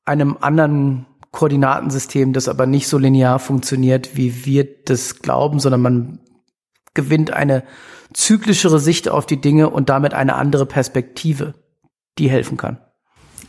einem 0.04 0.36
anderen 0.40 1.06
Koordinatensystem, 1.32 2.32
das 2.32 2.48
aber 2.48 2.66
nicht 2.66 2.86
so 2.86 2.98
linear 2.98 3.38
funktioniert, 3.38 4.16
wie 4.16 4.44
wir 4.44 4.66
das 4.84 5.20
glauben, 5.20 5.58
sondern 5.58 5.80
man 5.80 6.20
gewinnt 6.94 7.32
eine 7.32 7.64
zyklischere 8.12 8.78
Sicht 8.78 9.08
auf 9.08 9.26
die 9.26 9.40
Dinge 9.40 9.70
und 9.70 9.88
damit 9.88 10.14
eine 10.14 10.34
andere 10.36 10.66
Perspektive, 10.66 11.54
die 12.18 12.30
helfen 12.30 12.58
kann. 12.58 12.78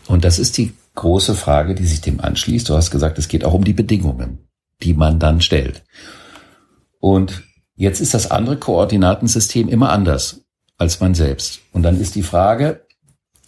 Und 0.08 0.24
das 0.24 0.40
ist 0.40 0.58
die 0.58 0.74
große 0.96 1.36
Frage, 1.36 1.76
die 1.76 1.86
sich 1.86 2.02
dem 2.02 2.22
anschließt. 2.22 2.70
Du 2.70 2.76
hast 2.76 2.92
gesagt, 2.92 3.20
es 3.20 3.28
geht 3.28 3.44
auch 3.44 3.54
um 3.54 3.66
die 3.66 3.74
Bedingungen, 3.74 4.48
die 4.82 4.94
man 4.94 5.20
dann 5.20 5.42
stellt. 5.42 5.84
Und 7.00 7.44
jetzt 7.76 8.00
ist 8.00 8.14
das 8.14 8.32
andere 8.32 8.58
Koordinatensystem 8.58 9.68
immer 9.68 9.92
anders 9.92 10.46
als 10.78 11.00
man 11.00 11.16
selbst. 11.16 11.60
Und 11.72 11.84
dann 11.84 12.00
ist 12.00 12.16
die 12.16 12.24
Frage, 12.24 12.86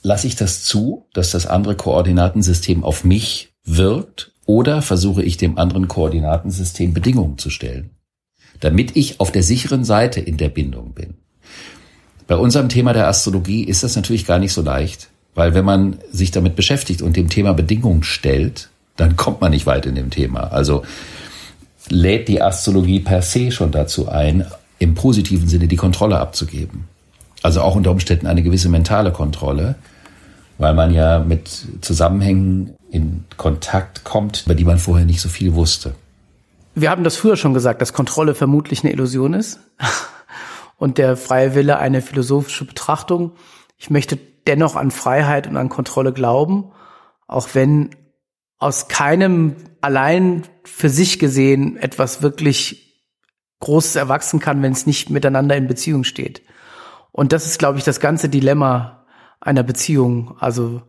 lasse 0.01 0.27
ich 0.27 0.35
das 0.35 0.63
zu, 0.63 1.07
dass 1.13 1.31
das 1.31 1.47
andere 1.47 1.75
Koordinatensystem 1.75 2.83
auf 2.83 3.03
mich 3.03 3.54
wirkt 3.65 4.31
oder 4.45 4.81
versuche 4.81 5.23
ich 5.23 5.37
dem 5.37 5.57
anderen 5.57 5.87
Koordinatensystem 5.87 6.93
Bedingungen 6.93 7.37
zu 7.37 7.49
stellen, 7.49 7.89
damit 8.59 8.95
ich 8.95 9.19
auf 9.19 9.31
der 9.31 9.43
sicheren 9.43 9.83
Seite 9.83 10.19
in 10.19 10.37
der 10.37 10.49
Bindung 10.49 10.93
bin. 10.93 11.15
Bei 12.27 12.35
unserem 12.35 12.69
Thema 12.69 12.93
der 12.93 13.07
Astrologie 13.07 13.63
ist 13.63 13.83
das 13.83 13.95
natürlich 13.95 14.25
gar 14.25 14.39
nicht 14.39 14.53
so 14.53 14.61
leicht, 14.61 15.09
weil 15.35 15.53
wenn 15.53 15.65
man 15.65 15.97
sich 16.11 16.31
damit 16.31 16.55
beschäftigt 16.55 17.01
und 17.01 17.17
dem 17.17 17.29
Thema 17.29 17.53
Bedingungen 17.53 18.03
stellt, 18.03 18.69
dann 18.95 19.15
kommt 19.15 19.41
man 19.41 19.51
nicht 19.51 19.65
weit 19.65 19.85
in 19.85 19.95
dem 19.95 20.09
Thema. 20.09 20.51
Also 20.51 20.83
lädt 21.89 22.27
die 22.27 22.41
Astrologie 22.41 22.99
per 22.99 23.21
se 23.21 23.51
schon 23.51 23.71
dazu 23.71 24.07
ein, 24.07 24.45
im 24.79 24.95
positiven 24.95 25.47
Sinne 25.47 25.67
die 25.67 25.75
Kontrolle 25.75 26.19
abzugeben. 26.19 26.85
Also 27.41 27.61
auch 27.61 27.75
unter 27.75 27.91
Umständen 27.91 28.27
eine 28.27 28.43
gewisse 28.43 28.69
mentale 28.69 29.11
Kontrolle, 29.11 29.75
weil 30.57 30.73
man 30.73 30.93
ja 30.93 31.19
mit 31.19 31.49
Zusammenhängen 31.81 32.73
in 32.95 33.25
Kontakt 33.35 34.05
kommt, 34.05 34.43
über 34.45 34.55
die 34.55 34.63
man 34.63 34.79
vorher 34.79 35.05
nicht 35.05 35.21
so 35.21 35.29
viel 35.29 35.53
wusste. 35.53 35.95
Wir 36.73 36.89
haben 36.89 37.03
das 37.03 37.17
früher 37.17 37.35
schon 37.35 37.53
gesagt, 37.53 37.81
dass 37.81 37.93
Kontrolle 37.93 38.35
vermutlich 38.35 38.83
eine 38.83 38.93
Illusion 38.93 39.33
ist 39.33 39.59
und 40.77 40.97
der 40.97 41.17
freie 41.17 41.55
Wille 41.55 41.77
eine 41.77 42.01
philosophische 42.01 42.65
Betrachtung. 42.65 43.33
Ich 43.77 43.89
möchte 43.89 44.17
dennoch 44.47 44.75
an 44.75 44.91
Freiheit 44.91 45.45
und 45.47 45.57
an 45.57 45.69
Kontrolle 45.69 46.13
glauben, 46.13 46.71
auch 47.27 47.49
wenn 47.53 47.89
aus 48.57 48.87
keinem 48.87 49.55
allein 49.81 50.43
für 50.63 50.89
sich 50.89 51.19
gesehen 51.19 51.77
etwas 51.77 52.21
wirklich 52.21 52.81
Großes 53.59 53.95
erwachsen 53.95 54.39
kann, 54.39 54.61
wenn 54.61 54.71
es 54.71 54.85
nicht 54.85 55.09
miteinander 55.09 55.55
in 55.55 55.67
Beziehung 55.67 56.03
steht. 56.03 56.41
Und 57.11 57.33
das 57.33 57.45
ist, 57.45 57.59
glaube 57.59 57.77
ich, 57.77 57.83
das 57.83 57.99
ganze 57.99 58.29
Dilemma 58.29 59.05
einer 59.39 59.63
Beziehung. 59.63 60.35
Also, 60.39 60.81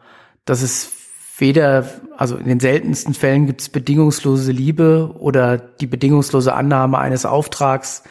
dass 0.45 0.63
es 0.63 0.91
weder, 1.39 1.87
also 2.17 2.37
in 2.37 2.47
den 2.47 2.61
seltensten 2.61 3.15
Fällen 3.15 3.47
gibt 3.47 3.61
es 3.61 3.69
bedingungslose 3.69 4.53
Liebe 4.53 5.15
oder 5.19 5.59
die 5.59 5.87
bedingungslose 5.87 6.55
Annahme 6.55 6.99
eines 6.99 7.27
Auftrags. 7.27 8.05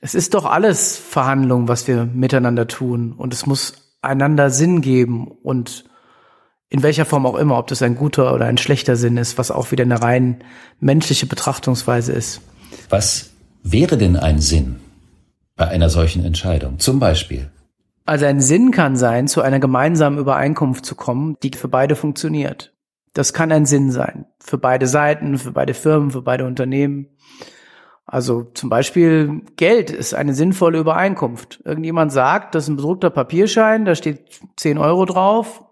Es 0.00 0.14
ist 0.14 0.34
doch 0.34 0.44
alles 0.44 0.96
Verhandlung, 0.96 1.68
was 1.68 1.88
wir 1.88 2.04
miteinander 2.04 2.66
tun. 2.66 3.12
Und 3.12 3.32
es 3.32 3.46
muss 3.46 3.74
einander 4.02 4.50
Sinn 4.50 4.82
geben 4.82 5.26
und 5.26 5.84
in 6.68 6.82
welcher 6.82 7.04
Form 7.04 7.26
auch 7.26 7.36
immer, 7.36 7.58
ob 7.58 7.68
das 7.68 7.82
ein 7.82 7.94
guter 7.94 8.34
oder 8.34 8.46
ein 8.46 8.58
schlechter 8.58 8.96
Sinn 8.96 9.16
ist, 9.16 9.38
was 9.38 9.50
auch 9.50 9.70
wieder 9.70 9.84
eine 9.84 10.02
rein 10.02 10.42
menschliche 10.80 11.26
Betrachtungsweise 11.26 12.12
ist. 12.12 12.40
Was 12.88 13.30
wäre 13.62 13.96
denn 13.96 14.16
ein 14.16 14.40
Sinn 14.40 14.76
bei 15.54 15.68
einer 15.68 15.88
solchen 15.88 16.24
Entscheidung? 16.24 16.78
Zum 16.78 16.98
Beispiel, 16.98 17.50
also 18.06 18.24
ein 18.24 18.40
Sinn 18.40 18.70
kann 18.70 18.96
sein, 18.96 19.28
zu 19.28 19.42
einer 19.42 19.60
gemeinsamen 19.60 20.18
Übereinkunft 20.18 20.86
zu 20.86 20.94
kommen, 20.94 21.36
die 21.42 21.50
für 21.50 21.68
beide 21.68 21.96
funktioniert. 21.96 22.72
Das 23.12 23.32
kann 23.32 23.50
ein 23.52 23.66
Sinn 23.66 23.90
sein. 23.90 24.26
Für 24.40 24.58
beide 24.58 24.86
Seiten, 24.86 25.38
für 25.38 25.52
beide 25.52 25.74
Firmen, 25.74 26.10
für 26.10 26.22
beide 26.22 26.44
Unternehmen. 26.44 27.08
Also 28.06 28.44
zum 28.54 28.70
Beispiel 28.70 29.42
Geld 29.56 29.90
ist 29.90 30.14
eine 30.14 30.34
sinnvolle 30.34 30.78
Übereinkunft. 30.78 31.60
Irgendjemand 31.64 32.12
sagt, 32.12 32.54
das 32.54 32.64
ist 32.64 32.68
ein 32.68 32.76
bedruckter 32.76 33.10
Papierschein, 33.10 33.84
da 33.84 33.96
steht 33.96 34.40
10 34.56 34.78
Euro 34.78 35.04
drauf 35.06 35.64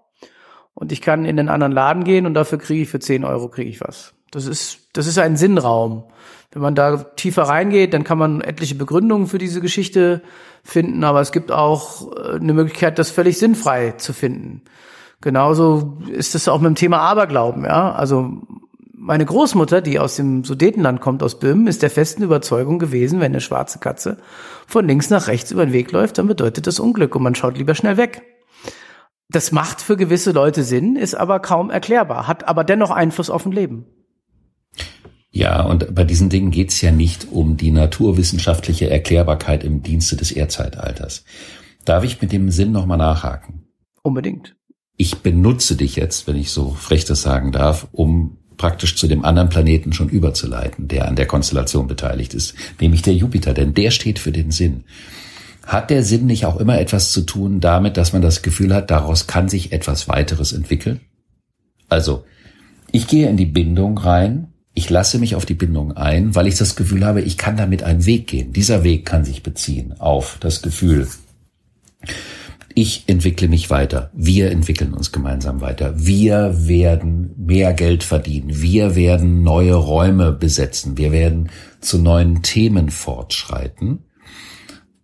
und 0.74 0.90
ich 0.90 1.00
kann 1.00 1.24
in 1.24 1.36
den 1.36 1.48
anderen 1.48 1.72
Laden 1.72 2.02
gehen 2.02 2.26
und 2.26 2.34
dafür 2.34 2.58
kriege 2.58 2.82
ich 2.82 2.88
für 2.88 2.98
10 2.98 3.24
Euro 3.24 3.48
kriege 3.48 3.70
ich 3.70 3.80
was. 3.80 4.14
Das 4.34 4.46
ist, 4.46 4.80
das 4.94 5.06
ist 5.06 5.18
ein 5.18 5.36
Sinnraum. 5.36 6.04
Wenn 6.50 6.62
man 6.62 6.74
da 6.74 6.96
tiefer 6.96 7.44
reingeht, 7.44 7.94
dann 7.94 8.02
kann 8.04 8.18
man 8.18 8.40
etliche 8.40 8.74
Begründungen 8.74 9.28
für 9.28 9.38
diese 9.38 9.60
Geschichte 9.60 10.22
finden, 10.64 11.04
aber 11.04 11.20
es 11.20 11.30
gibt 11.30 11.52
auch 11.52 12.12
äh, 12.16 12.36
eine 12.36 12.52
Möglichkeit, 12.52 12.98
das 12.98 13.10
völlig 13.10 13.38
sinnfrei 13.38 13.92
zu 13.92 14.12
finden. 14.12 14.62
Genauso 15.20 15.98
ist 16.10 16.34
es 16.34 16.48
auch 16.48 16.60
mit 16.60 16.66
dem 16.66 16.74
Thema 16.74 16.98
Aberglauben, 16.98 17.64
ja. 17.64 17.92
Also 17.92 18.42
meine 18.92 19.24
Großmutter, 19.24 19.82
die 19.82 19.98
aus 20.00 20.16
dem 20.16 20.42
Sudetenland 20.42 21.00
kommt, 21.00 21.22
aus 21.22 21.38
Böhmen, 21.38 21.66
ist 21.66 21.82
der 21.82 21.90
festen 21.90 22.22
Überzeugung 22.22 22.78
gewesen, 22.78 23.20
wenn 23.20 23.32
eine 23.32 23.40
schwarze 23.40 23.78
Katze 23.78 24.16
von 24.66 24.86
links 24.86 25.10
nach 25.10 25.28
rechts 25.28 25.52
über 25.52 25.64
den 25.64 25.72
Weg 25.72 25.92
läuft, 25.92 26.18
dann 26.18 26.26
bedeutet 26.26 26.66
das 26.66 26.80
Unglück 26.80 27.14
und 27.14 27.22
man 27.22 27.34
schaut 27.34 27.56
lieber 27.56 27.74
schnell 27.74 27.96
weg. 27.96 28.22
Das 29.28 29.52
macht 29.52 29.80
für 29.80 29.96
gewisse 29.96 30.32
Leute 30.32 30.64
Sinn, 30.64 30.96
ist 30.96 31.14
aber 31.14 31.38
kaum 31.40 31.70
erklärbar, 31.70 32.26
hat 32.26 32.48
aber 32.48 32.64
dennoch 32.64 32.90
Einfluss 32.90 33.30
auf 33.30 33.46
ein 33.46 33.52
Leben. 33.52 33.86
Ja, 35.36 35.62
und 35.62 35.92
bei 35.96 36.04
diesen 36.04 36.28
Dingen 36.28 36.52
geht 36.52 36.70
es 36.70 36.80
ja 36.80 36.92
nicht 36.92 37.26
um 37.32 37.56
die 37.56 37.72
naturwissenschaftliche 37.72 38.88
Erklärbarkeit 38.88 39.64
im 39.64 39.82
Dienste 39.82 40.14
des 40.14 40.30
Erdzeitalters. 40.30 41.24
Darf 41.84 42.04
ich 42.04 42.22
mit 42.22 42.30
dem 42.30 42.52
Sinn 42.52 42.70
nochmal 42.70 42.98
nachhaken? 42.98 43.64
Unbedingt. 44.02 44.54
Ich 44.96 45.18
benutze 45.18 45.74
dich 45.74 45.96
jetzt, 45.96 46.28
wenn 46.28 46.36
ich 46.36 46.52
so 46.52 46.70
frech 46.70 47.04
das 47.04 47.22
sagen 47.22 47.50
darf, 47.50 47.88
um 47.90 48.38
praktisch 48.58 48.94
zu 48.94 49.08
dem 49.08 49.24
anderen 49.24 49.48
Planeten 49.48 49.92
schon 49.92 50.08
überzuleiten, 50.08 50.86
der 50.86 51.08
an 51.08 51.16
der 51.16 51.26
Konstellation 51.26 51.88
beteiligt 51.88 52.32
ist, 52.32 52.54
nämlich 52.80 53.02
der 53.02 53.14
Jupiter, 53.14 53.54
denn 53.54 53.74
der 53.74 53.90
steht 53.90 54.20
für 54.20 54.30
den 54.30 54.52
Sinn. 54.52 54.84
Hat 55.66 55.90
der 55.90 56.04
Sinn 56.04 56.26
nicht 56.26 56.46
auch 56.46 56.60
immer 56.60 56.78
etwas 56.78 57.10
zu 57.10 57.22
tun 57.22 57.58
damit, 57.58 57.96
dass 57.96 58.12
man 58.12 58.22
das 58.22 58.42
Gefühl 58.42 58.72
hat, 58.72 58.92
daraus 58.92 59.26
kann 59.26 59.48
sich 59.48 59.72
etwas 59.72 60.06
weiteres 60.06 60.52
entwickeln? 60.52 61.00
Also, 61.88 62.24
ich 62.92 63.08
gehe 63.08 63.28
in 63.28 63.36
die 63.36 63.46
Bindung 63.46 63.98
rein, 63.98 64.53
ich 64.74 64.90
lasse 64.90 65.18
mich 65.18 65.36
auf 65.36 65.46
die 65.46 65.54
Bindung 65.54 65.92
ein, 65.92 66.34
weil 66.34 66.48
ich 66.48 66.56
das 66.56 66.74
Gefühl 66.74 67.06
habe, 67.06 67.22
ich 67.22 67.38
kann 67.38 67.56
damit 67.56 67.84
einen 67.84 68.06
Weg 68.06 68.26
gehen. 68.26 68.52
Dieser 68.52 68.82
Weg 68.82 69.06
kann 69.06 69.24
sich 69.24 69.42
beziehen 69.42 69.94
auf 70.00 70.36
das 70.40 70.62
Gefühl, 70.62 71.08
ich 72.76 73.04
entwickle 73.06 73.46
mich 73.46 73.70
weiter, 73.70 74.10
wir 74.12 74.50
entwickeln 74.50 74.94
uns 74.94 75.12
gemeinsam 75.12 75.60
weiter, 75.60 75.94
wir 75.96 76.66
werden 76.66 77.30
mehr 77.36 77.72
Geld 77.72 78.02
verdienen, 78.02 78.60
wir 78.60 78.96
werden 78.96 79.44
neue 79.44 79.74
Räume 79.74 80.32
besetzen, 80.32 80.98
wir 80.98 81.12
werden 81.12 81.50
zu 81.80 81.98
neuen 81.98 82.42
Themen 82.42 82.90
fortschreiten. 82.90 84.00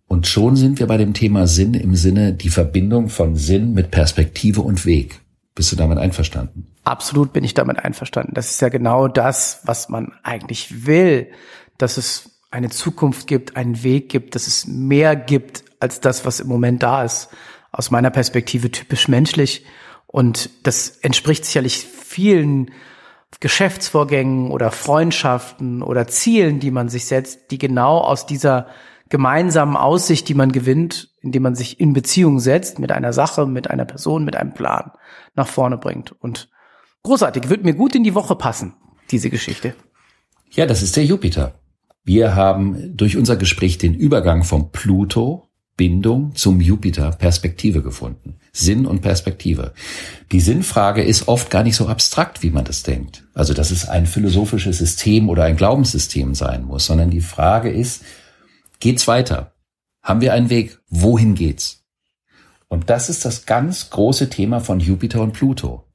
Und 0.05 0.27
schon 0.27 0.57
sind 0.57 0.79
wir 0.79 0.87
bei 0.87 0.97
dem 0.97 1.13
Thema 1.13 1.47
Sinn 1.47 1.73
im 1.73 1.95
Sinne 1.95 2.33
die 2.33 2.49
Verbindung 2.49 3.07
von 3.07 3.37
Sinn 3.37 3.73
mit 3.73 3.89
Perspektive 3.89 4.59
und 4.59 4.85
Weg. 4.85 5.21
Bist 5.55 5.71
du 5.71 5.77
damit 5.77 5.97
einverstanden? 5.97 6.70
Absolut 6.83 7.31
bin 7.33 7.43
ich 7.43 7.53
damit 7.53 7.77
einverstanden. 7.77 8.33
Das 8.33 8.49
ist 8.51 8.61
ja 8.61 8.69
genau 8.69 9.07
das, 9.07 9.61
was 9.65 9.89
man 9.89 10.13
eigentlich 10.23 10.85
will, 10.85 11.31
dass 11.77 11.97
es 11.97 12.31
eine 12.49 12.69
Zukunft 12.69 13.27
gibt, 13.27 13.55
einen 13.55 13.83
Weg 13.83 14.09
gibt, 14.09 14.35
dass 14.35 14.47
es 14.47 14.67
mehr 14.67 15.15
gibt 15.15 15.63
als 15.79 15.99
das, 15.99 16.25
was 16.25 16.39
im 16.39 16.47
Moment 16.47 16.83
da 16.83 17.03
ist 17.03 17.29
aus 17.71 17.91
meiner 17.91 18.09
Perspektive 18.09 18.71
typisch 18.71 19.07
menschlich. 19.07 19.65
Und 20.07 20.49
das 20.63 20.89
entspricht 20.89 21.45
sicherlich 21.45 21.85
vielen 21.85 22.71
Geschäftsvorgängen 23.39 24.51
oder 24.51 24.71
Freundschaften 24.71 25.81
oder 25.81 26.07
Zielen, 26.07 26.59
die 26.59 26.71
man 26.71 26.89
sich 26.89 27.05
setzt, 27.05 27.51
die 27.51 27.57
genau 27.57 27.99
aus 27.99 28.25
dieser 28.25 28.67
gemeinsamen 29.09 29.77
Aussicht, 29.77 30.27
die 30.27 30.33
man 30.33 30.51
gewinnt, 30.51 31.09
indem 31.21 31.43
man 31.43 31.55
sich 31.55 31.79
in 31.79 31.93
Beziehung 31.93 32.39
setzt 32.39 32.79
mit 32.79 32.91
einer 32.91 33.13
Sache, 33.13 33.45
mit 33.45 33.69
einer 33.69 33.85
Person, 33.85 34.25
mit 34.25 34.35
einem 34.35 34.53
Plan 34.53 34.91
nach 35.35 35.47
vorne 35.47 35.77
bringt. 35.77 36.11
Und 36.11 36.49
großartig, 37.03 37.49
wird 37.49 37.63
mir 37.63 37.73
gut 37.73 37.95
in 37.95 38.03
die 38.03 38.15
Woche 38.15 38.35
passen, 38.35 38.73
diese 39.09 39.29
Geschichte. 39.29 39.75
Ja, 40.51 40.65
das 40.65 40.81
ist 40.81 40.97
der 40.97 41.05
Jupiter. 41.05 41.55
Wir 42.03 42.35
haben 42.35 42.97
durch 42.97 43.15
unser 43.17 43.35
Gespräch 43.35 43.77
den 43.77 43.93
Übergang 43.93 44.43
vom 44.43 44.71
Pluto 44.71 45.51
Bindung 45.77 46.35
zum 46.35 46.61
Jupiter 46.61 47.11
Perspektive 47.11 47.81
gefunden. 47.81 48.35
Sinn 48.51 48.85
und 48.85 49.01
Perspektive. 49.01 49.73
Die 50.31 50.39
Sinnfrage 50.39 51.01
ist 51.01 51.27
oft 51.27 51.49
gar 51.49 51.63
nicht 51.63 51.75
so 51.75 51.87
abstrakt, 51.87 52.43
wie 52.43 52.51
man 52.51 52.65
das 52.65 52.83
denkt. 52.83 53.23
Also, 53.33 53.53
dass 53.53 53.71
es 53.71 53.89
ein 53.89 54.05
philosophisches 54.05 54.77
System 54.77 55.29
oder 55.29 55.43
ein 55.45 55.55
Glaubenssystem 55.57 56.35
sein 56.35 56.65
muss, 56.65 56.85
sondern 56.85 57.09
die 57.09 57.21
Frage 57.21 57.71
ist, 57.71 58.03
geht's 58.79 59.07
weiter? 59.07 59.53
Haben 60.03 60.21
wir 60.21 60.33
einen 60.33 60.49
Weg? 60.49 60.79
Wohin 60.89 61.33
geht's? 61.33 61.83
Und 62.67 62.89
das 62.89 63.09
ist 63.09 63.25
das 63.25 63.45
ganz 63.45 63.89
große 63.89 64.29
Thema 64.29 64.59
von 64.59 64.79
Jupiter 64.79 65.21
und 65.21 65.33
Pluto. 65.33 65.85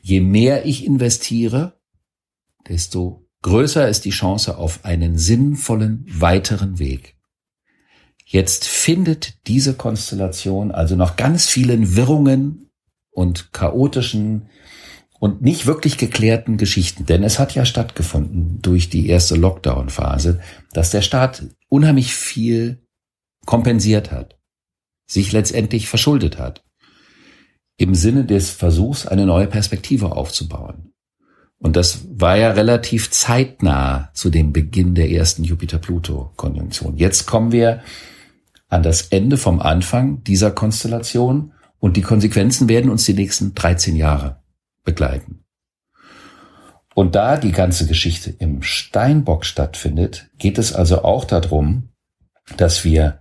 Je 0.00 0.20
mehr 0.20 0.64
ich 0.64 0.84
investiere, 0.84 1.80
desto 2.68 3.26
größer 3.42 3.88
ist 3.88 4.04
die 4.04 4.10
Chance 4.10 4.58
auf 4.58 4.84
einen 4.84 5.18
sinnvollen 5.18 6.04
weiteren 6.08 6.78
Weg. 6.78 7.16
Jetzt 8.24 8.66
findet 8.66 9.46
diese 9.48 9.74
Konstellation 9.74 10.70
also 10.70 10.94
noch 10.94 11.16
ganz 11.16 11.46
vielen 11.48 11.96
Wirrungen 11.96 12.70
und 13.10 13.52
chaotischen 13.52 14.48
und 15.18 15.42
nicht 15.42 15.66
wirklich 15.66 15.98
geklärten 15.98 16.56
Geschichten. 16.56 17.06
Denn 17.06 17.24
es 17.24 17.38
hat 17.38 17.54
ja 17.54 17.64
stattgefunden 17.64 18.62
durch 18.62 18.88
die 18.88 19.08
erste 19.08 19.34
Lockdown-Phase, 19.34 20.40
dass 20.72 20.90
der 20.90 21.02
Staat 21.02 21.44
unheimlich 21.68 22.14
viel 22.14 22.86
kompensiert 23.46 24.12
hat, 24.12 24.38
sich 25.06 25.32
letztendlich 25.32 25.88
verschuldet 25.88 26.38
hat, 26.38 26.64
im 27.80 27.94
Sinne 27.94 28.26
des 28.26 28.50
Versuchs, 28.50 29.06
eine 29.06 29.24
neue 29.24 29.46
Perspektive 29.46 30.12
aufzubauen. 30.12 30.92
Und 31.58 31.76
das 31.76 32.00
war 32.10 32.36
ja 32.36 32.50
relativ 32.50 33.10
zeitnah 33.10 34.10
zu 34.12 34.28
dem 34.28 34.52
Beginn 34.52 34.94
der 34.94 35.10
ersten 35.10 35.44
Jupiter-Pluto-Konjunktion. 35.44 36.98
Jetzt 36.98 37.26
kommen 37.26 37.52
wir 37.52 37.82
an 38.68 38.82
das 38.82 39.08
Ende 39.08 39.38
vom 39.38 39.60
Anfang 39.60 40.22
dieser 40.24 40.50
Konstellation 40.50 41.52
und 41.78 41.96
die 41.96 42.02
Konsequenzen 42.02 42.68
werden 42.68 42.90
uns 42.90 43.06
die 43.06 43.14
nächsten 43.14 43.54
13 43.54 43.96
Jahre 43.96 44.42
begleiten. 44.84 45.44
Und 46.94 47.14
da 47.14 47.38
die 47.38 47.52
ganze 47.52 47.86
Geschichte 47.86 48.28
im 48.28 48.62
Steinbock 48.62 49.46
stattfindet, 49.46 50.28
geht 50.36 50.58
es 50.58 50.74
also 50.74 51.02
auch 51.02 51.24
darum, 51.24 51.88
dass 52.58 52.84
wir, 52.84 53.20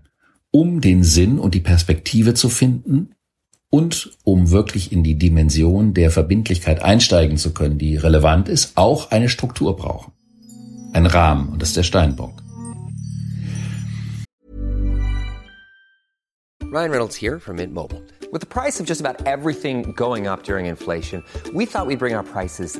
um 0.52 0.82
den 0.82 1.04
Sinn 1.04 1.40
und 1.40 1.56
die 1.56 1.62
Perspektive 1.62 2.34
zu 2.34 2.50
finden 2.50 3.12
und 3.70 4.18
um 4.24 4.52
wirklich 4.52 4.92
in 4.92 5.04
die 5.04 5.16
Dimension 5.16 5.94
der 5.94 6.12
Verbindlichkeit 6.12 6.82
einsteigen 6.82 7.38
zu 7.38 7.54
können, 7.54 7.78
die 7.78 7.96
relevant 7.96 8.50
ist, 8.50 8.78
auch 8.78 9.12
eine 9.12 9.30
Struktur 9.30 9.76
brauchen. 9.76 10.12
Ein 10.94 11.06
Rahmen, 11.06 11.50
und 11.50 11.62
das 11.62 11.70
ist 11.70 11.78
der 11.78 11.84
Steinbock. 11.84 12.34
Ryan 16.72 16.92
Reynolds 16.92 17.16
here 17.16 17.40
from 17.40 17.56
Mint 17.56 17.74
Mobile. 17.74 18.02
With 18.32 18.42
the 18.42 18.48
price 18.48 18.80
of 18.80 18.86
just 18.86 19.02
about 19.02 19.26
everything 19.26 19.92
going 19.96 20.28
up 20.28 20.44
during 20.44 20.68
inflation, 20.68 21.24
we 21.52 21.66
thought 21.66 21.88
we'd 21.88 21.98
bring 21.98 22.14
our 22.14 22.24
prices 22.24 22.80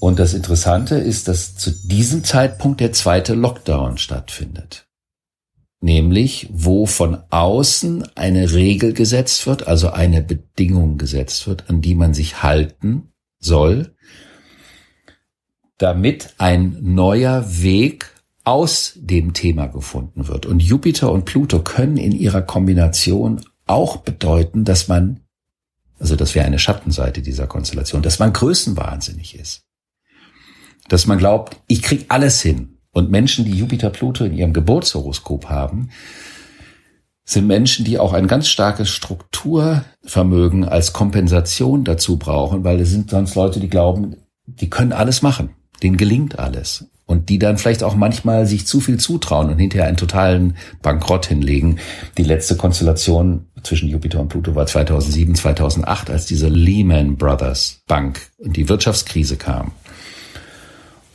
Und 0.00 0.18
das 0.18 0.34
Interessante 0.34 0.96
ist, 0.96 1.28
dass 1.28 1.56
zu 1.56 1.70
diesem 1.70 2.22
Zeitpunkt 2.22 2.80
der 2.80 2.92
zweite 2.92 3.34
Lockdown 3.34 3.98
stattfindet. 3.98 4.86
Nämlich, 5.80 6.48
wo 6.52 6.86
von 6.86 7.18
außen 7.30 8.16
eine 8.16 8.52
Regel 8.52 8.92
gesetzt 8.92 9.46
wird, 9.46 9.66
also 9.66 9.90
eine 9.90 10.22
Bedingung 10.22 10.98
gesetzt 10.98 11.46
wird, 11.46 11.68
an 11.68 11.80
die 11.80 11.94
man 11.94 12.14
sich 12.14 12.42
halten 12.42 13.12
soll, 13.38 13.94
damit 15.78 16.34
ein 16.38 16.78
neuer 16.80 17.44
Weg 17.62 18.12
aus 18.42 18.94
dem 18.96 19.34
Thema 19.34 19.66
gefunden 19.66 20.26
wird. 20.26 20.46
Und 20.46 20.60
Jupiter 20.60 21.12
und 21.12 21.24
Pluto 21.26 21.62
können 21.62 21.96
in 21.96 22.12
ihrer 22.12 22.42
Kombination 22.42 23.44
auch 23.66 23.98
bedeuten, 23.98 24.64
dass 24.64 24.88
man, 24.88 25.20
also 26.00 26.16
das 26.16 26.34
wäre 26.34 26.46
eine 26.46 26.58
Schattenseite 26.58 27.22
dieser 27.22 27.46
Konstellation, 27.46 28.02
dass 28.02 28.18
man 28.18 28.32
größenwahnsinnig 28.32 29.38
ist 29.38 29.67
dass 30.88 31.06
man 31.06 31.18
glaubt, 31.18 31.56
ich 31.66 31.82
krieg 31.82 32.06
alles 32.08 32.40
hin. 32.40 32.78
Und 32.92 33.10
Menschen, 33.10 33.44
die 33.44 33.56
Jupiter-Pluto 33.56 34.24
in 34.24 34.34
ihrem 34.34 34.52
Geburtshoroskop 34.52 35.48
haben, 35.48 35.90
sind 37.24 37.46
Menschen, 37.46 37.84
die 37.84 37.98
auch 37.98 38.14
ein 38.14 38.26
ganz 38.26 38.48
starkes 38.48 38.88
Strukturvermögen 38.88 40.64
als 40.64 40.94
Kompensation 40.94 41.84
dazu 41.84 42.16
brauchen, 42.16 42.64
weil 42.64 42.80
es 42.80 42.88
sind 42.88 43.10
sonst 43.10 43.34
Leute, 43.34 43.60
die 43.60 43.68
glauben, 43.68 44.16
die 44.46 44.70
können 44.70 44.92
alles 44.92 45.20
machen, 45.20 45.50
denen 45.82 45.98
gelingt 45.98 46.38
alles. 46.38 46.86
Und 47.04 47.28
die 47.30 47.38
dann 47.38 47.56
vielleicht 47.56 47.82
auch 47.82 47.96
manchmal 47.96 48.46
sich 48.46 48.66
zu 48.66 48.80
viel 48.80 48.98
zutrauen 48.98 49.48
und 49.48 49.58
hinterher 49.58 49.88
einen 49.88 49.96
totalen 49.96 50.56
Bankrott 50.82 51.24
hinlegen. 51.24 51.78
Die 52.18 52.22
letzte 52.22 52.56
Konstellation 52.56 53.46
zwischen 53.62 53.88
Jupiter 53.88 54.20
und 54.20 54.28
Pluto 54.28 54.54
war 54.54 54.66
2007, 54.66 55.34
2008, 55.34 56.10
als 56.10 56.26
diese 56.26 56.48
Lehman 56.48 57.16
Brothers 57.16 57.80
Bank 57.86 58.30
und 58.38 58.56
die 58.56 58.68
Wirtschaftskrise 58.68 59.36
kam 59.36 59.72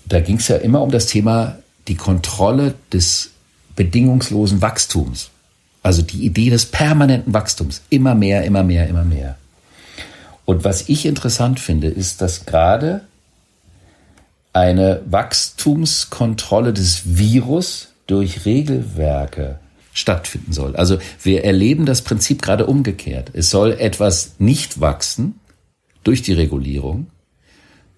da 0.06 0.20
ging 0.20 0.38
es 0.38 0.48
ja 0.48 0.58
immer 0.58 0.82
um 0.82 0.92
das 0.92 1.08
Thema 1.08 1.58
die 1.88 1.96
Kontrolle 1.96 2.76
des 2.92 3.32
bedingungslosen 3.76 4.62
Wachstums. 4.62 5.30
Also 5.82 6.02
die 6.02 6.26
Idee 6.26 6.50
des 6.50 6.66
permanenten 6.66 7.34
Wachstums. 7.34 7.82
Immer 7.90 8.16
mehr, 8.16 8.44
immer 8.46 8.64
mehr, 8.64 8.88
immer 8.88 9.04
mehr. 9.04 9.38
Und 10.46 10.64
was 10.64 10.90
ich 10.90 11.06
interessant 11.06 11.60
finde, 11.60 11.88
ist, 11.88 12.22
dass 12.22 12.46
gerade 12.46 13.02
eine 14.54 15.02
Wachstumskontrolle 15.06 16.74
des 16.74 17.18
Virus 17.18 17.90
durch 18.08 18.46
Regelwerke 18.46 19.60
stattfinden 19.94 20.54
soll. 20.54 20.76
Also 20.76 20.98
wir 21.22 21.44
erleben 21.44 21.86
das 21.86 22.02
Prinzip 22.02 22.42
gerade 22.42 22.66
umgekehrt. 22.66 23.32
Es 23.34 23.50
soll 23.50 23.74
etwas 23.74 24.36
nicht 24.40 24.80
wachsen 24.80 25.40
durch 26.04 26.22
die 26.22 26.34
Regulierung 26.34 27.08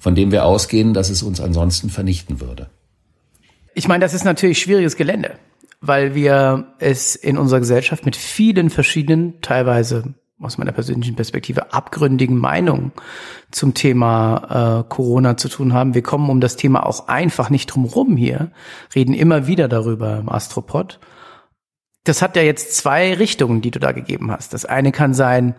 von 0.05 0.13
dem 0.13 0.31
wir 0.31 0.45
ausgehen, 0.45 0.93
dass 0.93 1.09
es 1.09 1.23
uns 1.23 1.41
ansonsten 1.41 1.89
vernichten 1.89 2.39
würde. 2.39 2.69
Ich 3.73 3.87
meine, 3.87 4.05
das 4.05 4.13
ist 4.13 4.23
natürlich 4.23 4.59
schwieriges 4.59 4.97
Gelände, 4.97 5.39
weil 5.81 6.13
wir 6.13 6.75
es 6.77 7.15
in 7.15 7.39
unserer 7.39 7.59
Gesellschaft 7.59 8.05
mit 8.05 8.15
vielen 8.15 8.69
verschiedenen, 8.69 9.41
teilweise 9.41 10.13
aus 10.39 10.59
meiner 10.59 10.73
persönlichen 10.73 11.15
Perspektive 11.15 11.73
abgründigen 11.73 12.37
Meinungen 12.37 12.91
zum 13.49 13.73
Thema 13.73 14.83
äh, 14.85 14.89
Corona 14.93 15.37
zu 15.37 15.49
tun 15.49 15.73
haben. 15.73 15.95
Wir 15.95 16.03
kommen 16.03 16.29
um 16.29 16.39
das 16.39 16.55
Thema 16.55 16.85
auch 16.85 17.07
einfach 17.07 17.49
nicht 17.49 17.65
drum 17.65 17.85
rum 17.85 18.15
hier, 18.15 18.51
reden 18.93 19.15
immer 19.15 19.47
wieder 19.47 19.67
darüber 19.67 20.19
im 20.19 20.29
Astropod. 20.29 20.99
Das 22.03 22.21
hat 22.21 22.35
ja 22.35 22.43
jetzt 22.43 22.75
zwei 22.75 23.15
Richtungen, 23.15 23.61
die 23.61 23.71
du 23.71 23.79
da 23.79 23.91
gegeben 23.91 24.29
hast. 24.29 24.53
Das 24.53 24.65
eine 24.65 24.91
kann 24.91 25.15
sein, 25.15 25.55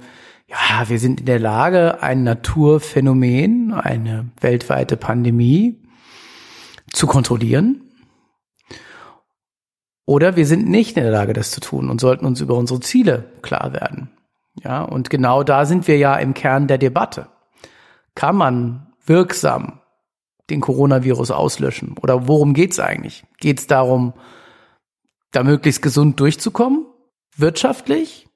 ja, 0.48 0.88
wir 0.88 0.98
sind 0.98 1.20
in 1.20 1.26
der 1.26 1.40
Lage, 1.40 2.02
ein 2.02 2.22
Naturphänomen, 2.22 3.72
eine 3.72 4.30
weltweite 4.40 4.96
Pandemie 4.96 5.82
zu 6.92 7.06
kontrollieren. 7.06 7.82
Oder 10.06 10.36
wir 10.36 10.46
sind 10.46 10.68
nicht 10.68 10.96
in 10.96 11.02
der 11.02 11.12
Lage, 11.12 11.32
das 11.32 11.50
zu 11.50 11.60
tun 11.60 11.90
und 11.90 12.00
sollten 12.00 12.26
uns 12.26 12.40
über 12.40 12.54
unsere 12.54 12.78
Ziele 12.80 13.32
klar 13.42 13.72
werden. 13.72 14.10
Ja, 14.62 14.82
und 14.82 15.10
genau 15.10 15.42
da 15.42 15.66
sind 15.66 15.88
wir 15.88 15.98
ja 15.98 16.16
im 16.16 16.32
Kern 16.32 16.68
der 16.68 16.78
Debatte. 16.78 17.28
Kann 18.14 18.36
man 18.36 18.92
wirksam 19.04 19.80
den 20.48 20.60
Coronavirus 20.60 21.32
auslöschen? 21.32 21.96
Oder 22.00 22.28
worum 22.28 22.54
geht's 22.54 22.78
eigentlich? 22.78 23.24
Geht 23.38 23.58
es 23.58 23.66
darum, 23.66 24.14
da 25.32 25.42
möglichst 25.42 25.82
gesund 25.82 26.20
durchzukommen? 26.20 26.86
Wirtschaftlich? 27.36 28.28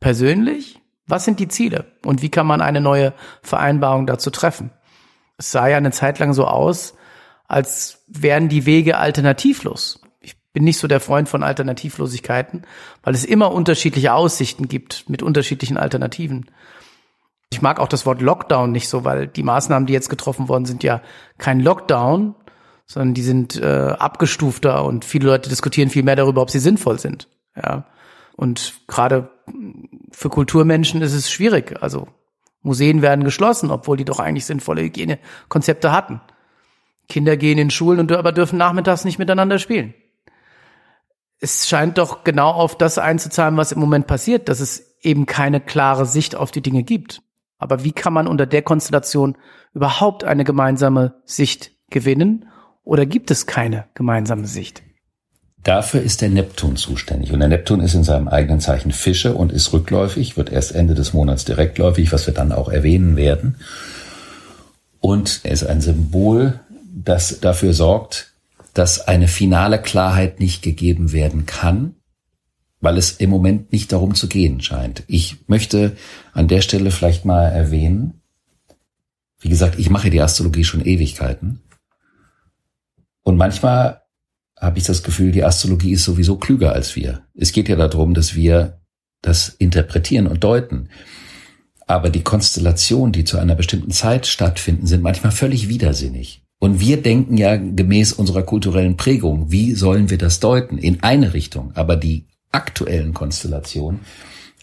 Persönlich? 0.00 0.79
Was 1.10 1.24
sind 1.24 1.40
die 1.40 1.48
Ziele? 1.48 1.86
Und 2.04 2.22
wie 2.22 2.30
kann 2.30 2.46
man 2.46 2.60
eine 2.60 2.80
neue 2.80 3.12
Vereinbarung 3.42 4.06
dazu 4.06 4.30
treffen? 4.30 4.70
Es 5.36 5.50
sah 5.50 5.68
ja 5.68 5.76
eine 5.76 5.90
Zeit 5.90 6.18
lang 6.18 6.32
so 6.32 6.46
aus, 6.46 6.94
als 7.48 8.04
wären 8.06 8.48
die 8.48 8.66
Wege 8.66 8.98
alternativlos. 8.98 10.00
Ich 10.20 10.36
bin 10.52 10.64
nicht 10.64 10.78
so 10.78 10.86
der 10.86 11.00
Freund 11.00 11.28
von 11.28 11.42
Alternativlosigkeiten, 11.42 12.62
weil 13.02 13.14
es 13.14 13.24
immer 13.24 13.52
unterschiedliche 13.52 14.12
Aussichten 14.12 14.68
gibt 14.68 15.08
mit 15.08 15.22
unterschiedlichen 15.22 15.76
Alternativen. 15.76 16.50
Ich 17.52 17.62
mag 17.62 17.80
auch 17.80 17.88
das 17.88 18.06
Wort 18.06 18.20
Lockdown 18.20 18.70
nicht 18.70 18.88
so, 18.88 19.04
weil 19.04 19.26
die 19.26 19.42
Maßnahmen, 19.42 19.86
die 19.86 19.92
jetzt 19.92 20.08
getroffen 20.08 20.48
worden 20.48 20.66
sind, 20.66 20.84
ja 20.84 21.02
kein 21.38 21.58
Lockdown, 21.58 22.36
sondern 22.86 23.14
die 23.14 23.22
sind 23.22 23.60
äh, 23.60 23.94
abgestufter 23.98 24.84
und 24.84 25.04
viele 25.04 25.26
Leute 25.26 25.48
diskutieren 25.48 25.90
viel 25.90 26.02
mehr 26.02 26.16
darüber, 26.16 26.42
ob 26.42 26.50
sie 26.50 26.60
sinnvoll 26.60 26.98
sind. 26.98 27.28
Ja. 27.56 27.86
Und 28.36 28.74
gerade 28.86 29.30
für 30.10 30.28
Kulturmenschen 30.28 31.02
ist 31.02 31.14
es 31.14 31.30
schwierig. 31.30 31.82
Also 31.82 32.08
Museen 32.62 33.02
werden 33.02 33.24
geschlossen, 33.24 33.70
obwohl 33.70 33.96
die 33.96 34.04
doch 34.04 34.18
eigentlich 34.18 34.46
sinnvolle 34.46 34.82
Hygienekonzepte 34.82 35.92
hatten. 35.92 36.20
Kinder 37.08 37.36
gehen 37.36 37.58
in 37.58 37.70
Schulen 37.70 38.00
und 38.00 38.12
aber 38.12 38.32
dürfen 38.32 38.58
nachmittags 38.58 39.04
nicht 39.04 39.18
miteinander 39.18 39.58
spielen. 39.58 39.94
Es 41.40 41.68
scheint 41.68 41.98
doch 41.98 42.22
genau 42.22 42.50
auf 42.50 42.76
das 42.76 42.98
einzuzahlen, 42.98 43.56
was 43.56 43.72
im 43.72 43.80
Moment 43.80 44.06
passiert, 44.06 44.48
dass 44.48 44.60
es 44.60 44.98
eben 45.00 45.26
keine 45.26 45.60
klare 45.60 46.04
Sicht 46.04 46.36
auf 46.36 46.50
die 46.50 46.60
Dinge 46.60 46.82
gibt. 46.82 47.22
Aber 47.58 47.82
wie 47.82 47.92
kann 47.92 48.12
man 48.12 48.26
unter 48.26 48.46
der 48.46 48.62
Konstellation 48.62 49.36
überhaupt 49.74 50.24
eine 50.24 50.44
gemeinsame 50.44 51.14
Sicht 51.24 51.72
gewinnen? 51.90 52.46
Oder 52.84 53.06
gibt 53.06 53.30
es 53.30 53.46
keine 53.46 53.88
gemeinsame 53.94 54.46
Sicht? 54.46 54.82
Dafür 55.62 56.00
ist 56.00 56.22
der 56.22 56.30
Neptun 56.30 56.76
zuständig. 56.76 57.32
Und 57.32 57.40
der 57.40 57.48
Neptun 57.48 57.80
ist 57.80 57.94
in 57.94 58.04
seinem 58.04 58.28
eigenen 58.28 58.60
Zeichen 58.60 58.92
Fische 58.92 59.34
und 59.34 59.52
ist 59.52 59.72
rückläufig, 59.72 60.36
wird 60.36 60.50
erst 60.50 60.72
Ende 60.72 60.94
des 60.94 61.12
Monats 61.12 61.44
direktläufig, 61.44 62.12
was 62.12 62.26
wir 62.26 62.32
dann 62.32 62.52
auch 62.52 62.68
erwähnen 62.68 63.16
werden. 63.16 63.56
Und 65.00 65.40
er 65.44 65.52
ist 65.52 65.64
ein 65.64 65.80
Symbol, 65.80 66.60
das 66.92 67.40
dafür 67.40 67.74
sorgt, 67.74 68.32
dass 68.72 69.06
eine 69.06 69.28
finale 69.28 69.80
Klarheit 69.80 70.40
nicht 70.40 70.62
gegeben 70.62 71.12
werden 71.12 71.44
kann, 71.44 71.94
weil 72.80 72.96
es 72.96 73.12
im 73.12 73.28
Moment 73.28 73.72
nicht 73.72 73.92
darum 73.92 74.14
zu 74.14 74.28
gehen 74.28 74.62
scheint. 74.62 75.02
Ich 75.06 75.48
möchte 75.48 75.96
an 76.32 76.48
der 76.48 76.62
Stelle 76.62 76.90
vielleicht 76.90 77.24
mal 77.24 77.44
erwähnen, 77.44 78.20
wie 79.40 79.48
gesagt, 79.48 79.78
ich 79.78 79.90
mache 79.90 80.10
die 80.10 80.20
Astrologie 80.20 80.64
schon 80.64 80.84
Ewigkeiten. 80.84 81.60
Und 83.22 83.36
manchmal 83.36 84.02
habe 84.60 84.78
ich 84.78 84.84
das 84.84 85.02
Gefühl, 85.02 85.32
die 85.32 85.42
Astrologie 85.42 85.92
ist 85.92 86.04
sowieso 86.04 86.36
klüger 86.36 86.72
als 86.72 86.94
wir. 86.94 87.22
Es 87.34 87.52
geht 87.52 87.68
ja 87.68 87.76
darum, 87.76 88.14
dass 88.14 88.34
wir 88.34 88.80
das 89.22 89.48
interpretieren 89.48 90.26
und 90.26 90.44
deuten. 90.44 90.90
Aber 91.86 92.10
die 92.10 92.22
Konstellationen, 92.22 93.12
die 93.12 93.24
zu 93.24 93.38
einer 93.38 93.54
bestimmten 93.54 93.90
Zeit 93.90 94.26
stattfinden, 94.26 94.86
sind 94.86 95.02
manchmal 95.02 95.32
völlig 95.32 95.68
widersinnig. 95.68 96.44
Und 96.60 96.78
wir 96.78 97.00
denken 97.00 97.38
ja 97.38 97.56
gemäß 97.56 98.12
unserer 98.12 98.42
kulturellen 98.42 98.96
Prägung, 98.96 99.50
wie 99.50 99.74
sollen 99.74 100.10
wir 100.10 100.18
das 100.18 100.40
deuten? 100.40 100.76
In 100.76 101.02
eine 101.02 101.32
Richtung. 101.32 101.72
Aber 101.74 101.96
die 101.96 102.26
aktuellen 102.52 103.14
Konstellationen 103.14 104.00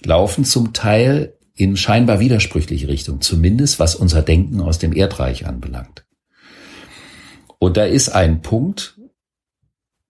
laufen 0.03 0.45
zum 0.45 0.73
Teil 0.73 1.33
in 1.55 1.75
scheinbar 1.75 2.19
widersprüchliche 2.19 2.87
Richtung, 2.87 3.21
zumindest 3.21 3.79
was 3.79 3.95
unser 3.95 4.21
Denken 4.21 4.61
aus 4.61 4.77
dem 4.77 4.95
Erdreich 4.95 5.47
anbelangt. 5.47 6.05
Und 7.57 7.77
da 7.77 7.85
ist 7.85 8.09
ein 8.09 8.41
Punkt, 8.41 8.96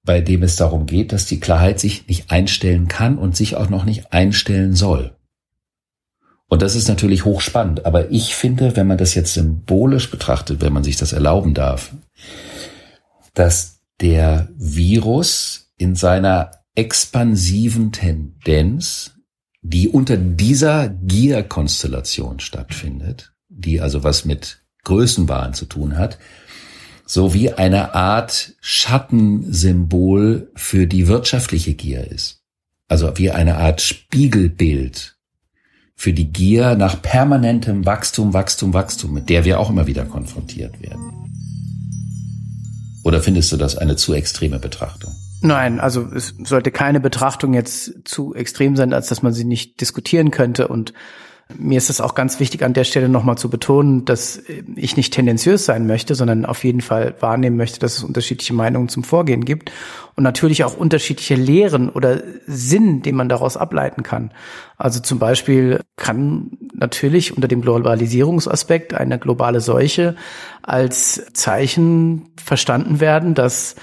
bei 0.08 0.22
dem 0.22 0.41
es 0.41 0.56
darum 0.56 0.88
geht, 0.88 1.12
dass 1.12 1.28
die 1.28 1.39
Klarheit 1.39 1.80
sich 1.80 2.08
nicht 2.08 2.32
einstellen 2.32 2.88
kann 2.88 3.20
und 3.20 3.36
sich 3.36 3.56
auch 3.56 3.70
noch 3.70 3.86
nicht 3.86 4.13
einstellen 4.13 4.74
soll. 4.74 5.15
Und 6.48 6.62
das 6.62 6.76
ist 6.76 6.88
natürlich 6.88 7.26
hochspannend, 7.26 7.86
aber 7.86 8.10
ich 8.10 8.34
finde, 8.34 8.76
wenn 8.78 8.88
man 8.88 8.98
das 8.98 9.13
jetzt 9.15 9.34
symbolisch 9.34 10.10
betrachtet, 10.10 10.62
wenn 10.62 10.72
man 10.72 10.84
sich 10.84 10.96
das 10.96 11.12
erlauben 11.12 11.54
darf, 11.54 11.93
dass 13.34 13.82
der 14.00 14.48
Virus 14.56 15.74
in 15.78 15.96
seiner 15.96 16.52
expansiven 16.74 17.91
Tendenz, 17.91 19.12
die 19.62 19.89
unter 19.89 20.15
dieser 20.15 20.88
Gier-Konstellation 20.88 22.39
stattfindet, 22.39 23.34
die 23.50 23.82
also 23.82 24.06
was 24.06 24.24
mit 24.24 24.62
Größenwahn 24.86 25.54
zu 25.54 25.65
tun 25.65 25.98
hat, 25.98 26.17
so 27.08 27.34
wie 27.34 27.54
eine 27.54 27.96
Art 27.96 28.54
Schattensymbol 28.60 30.52
für 30.56 30.88
die 30.88 31.08
wirtschaftliche 31.08 31.74
Gier 31.74 32.06
ist. 32.12 32.41
Also 32.89 33.17
wie 33.17 33.32
eine 33.32 33.58
Art 33.58 33.82
Spiegelbild 33.82 35.17
für 35.96 36.13
die 36.13 36.32
Gier 36.32 36.76
nach 36.76 37.02
permanentem 37.02 37.86
Wachstum, 37.86 38.34
Wachstum, 38.34 38.74
Wachstum, 38.74 39.13
mit 39.13 39.30
der 39.30 39.46
wir 39.46 39.60
auch 39.60 39.70
immer 39.70 39.88
wieder 39.88 40.06
konfrontiert 40.06 40.82
werden. 40.82 41.02
Oder 43.04 43.22
findest 43.22 43.54
du 43.54 43.58
das 43.58 43.78
eine 43.78 43.96
zu 43.96 44.13
extreme 44.13 44.60
Betrachtung? 44.60 45.15
Nein, 45.41 45.80
also 45.80 46.08
es 46.13 46.36
sollte 46.43 46.72
keine 46.72 47.00
Betrachtung 47.00 47.54
jetzt 47.54 47.93
zu 48.04 48.36
extrem 48.36 48.76
sein, 48.76 48.91
als 48.91 49.08
dass 49.08 49.22
man 49.22 49.34
sie 49.34 49.46
nicht 49.46 49.80
diskutieren 49.80 50.30
könnte. 50.30 50.67
Und 50.67 50.93
mir 51.55 51.77
ist 51.77 51.89
es 51.89 52.01
auch 52.01 52.13
ganz 52.13 52.39
wichtig, 52.39 52.63
an 52.63 52.73
der 52.73 52.83
Stelle 52.83 53.07
nochmal 53.07 53.38
zu 53.38 53.49
betonen, 53.49 54.03
dass 54.05 54.41
ich 54.75 54.97
nicht 54.97 55.13
tendenziös 55.13 55.65
sein 55.65 55.88
möchte, 55.88 56.13
sondern 56.13 56.45
auf 56.45 56.63
jeden 56.63 56.81
Fall 56.81 57.15
wahrnehmen 57.19 57.55
möchte, 57.55 57.79
dass 57.79 57.97
es 57.97 58.03
unterschiedliche 58.03 58.53
Meinungen 58.53 58.89
zum 58.89 59.03
Vorgehen 59.03 59.45
gibt 59.45 59.71
und 60.15 60.23
natürlich 60.23 60.63
auch 60.65 60.75
unterschiedliche 60.75 61.36
Lehren 61.36 61.89
oder 61.89 62.21
Sinn, 62.47 63.01
den 63.01 63.15
man 63.15 63.29
daraus 63.29 63.55
ableiten 63.55 64.03
kann. 64.03 64.31
Also 64.77 64.99
zum 64.99 65.19
Beispiel 65.19 65.79
kann 65.95 66.57
natürlich 66.73 67.36
unter 67.36 67.47
dem 67.47 67.62
Globalisierungsaspekt 67.62 68.93
eine 68.93 69.17
globale 69.17 69.62
Seuche 69.62 70.15
als 70.63 71.25
Zeichen 71.33 72.29
verstanden 72.36 72.99
werden, 72.99 73.36
dass 73.36 73.75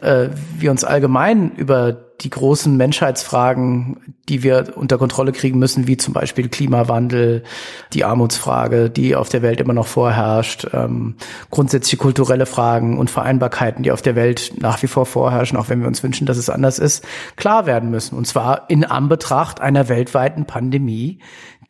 äh, 0.00 0.28
wir 0.56 0.70
uns 0.70 0.84
allgemein 0.84 1.52
über 1.56 2.08
die 2.20 2.30
großen 2.30 2.76
Menschheitsfragen, 2.76 4.14
die 4.28 4.42
wir 4.42 4.72
unter 4.74 4.98
Kontrolle 4.98 5.30
kriegen 5.32 5.58
müssen, 5.58 5.86
wie 5.86 5.96
zum 5.96 6.14
Beispiel 6.14 6.48
Klimawandel, 6.48 7.44
die 7.92 8.04
Armutsfrage, 8.04 8.90
die 8.90 9.14
auf 9.14 9.28
der 9.28 9.42
Welt 9.42 9.60
immer 9.60 9.72
noch 9.72 9.86
vorherrscht, 9.86 10.66
ähm, 10.72 11.14
grundsätzliche 11.50 11.96
kulturelle 11.96 12.46
Fragen 12.46 12.98
und 12.98 13.08
Vereinbarkeiten, 13.08 13.84
die 13.84 13.92
auf 13.92 14.02
der 14.02 14.16
Welt 14.16 14.52
nach 14.56 14.82
wie 14.82 14.88
vor 14.88 15.06
vorherrschen, 15.06 15.56
auch 15.56 15.68
wenn 15.68 15.80
wir 15.80 15.86
uns 15.86 16.02
wünschen, 16.02 16.26
dass 16.26 16.38
es 16.38 16.50
anders 16.50 16.80
ist, 16.80 17.04
klar 17.36 17.66
werden 17.66 17.90
müssen. 17.90 18.16
Und 18.16 18.26
zwar 18.26 18.68
in 18.68 18.84
Anbetracht 18.84 19.60
einer 19.60 19.88
weltweiten 19.88 20.44
Pandemie, 20.44 21.20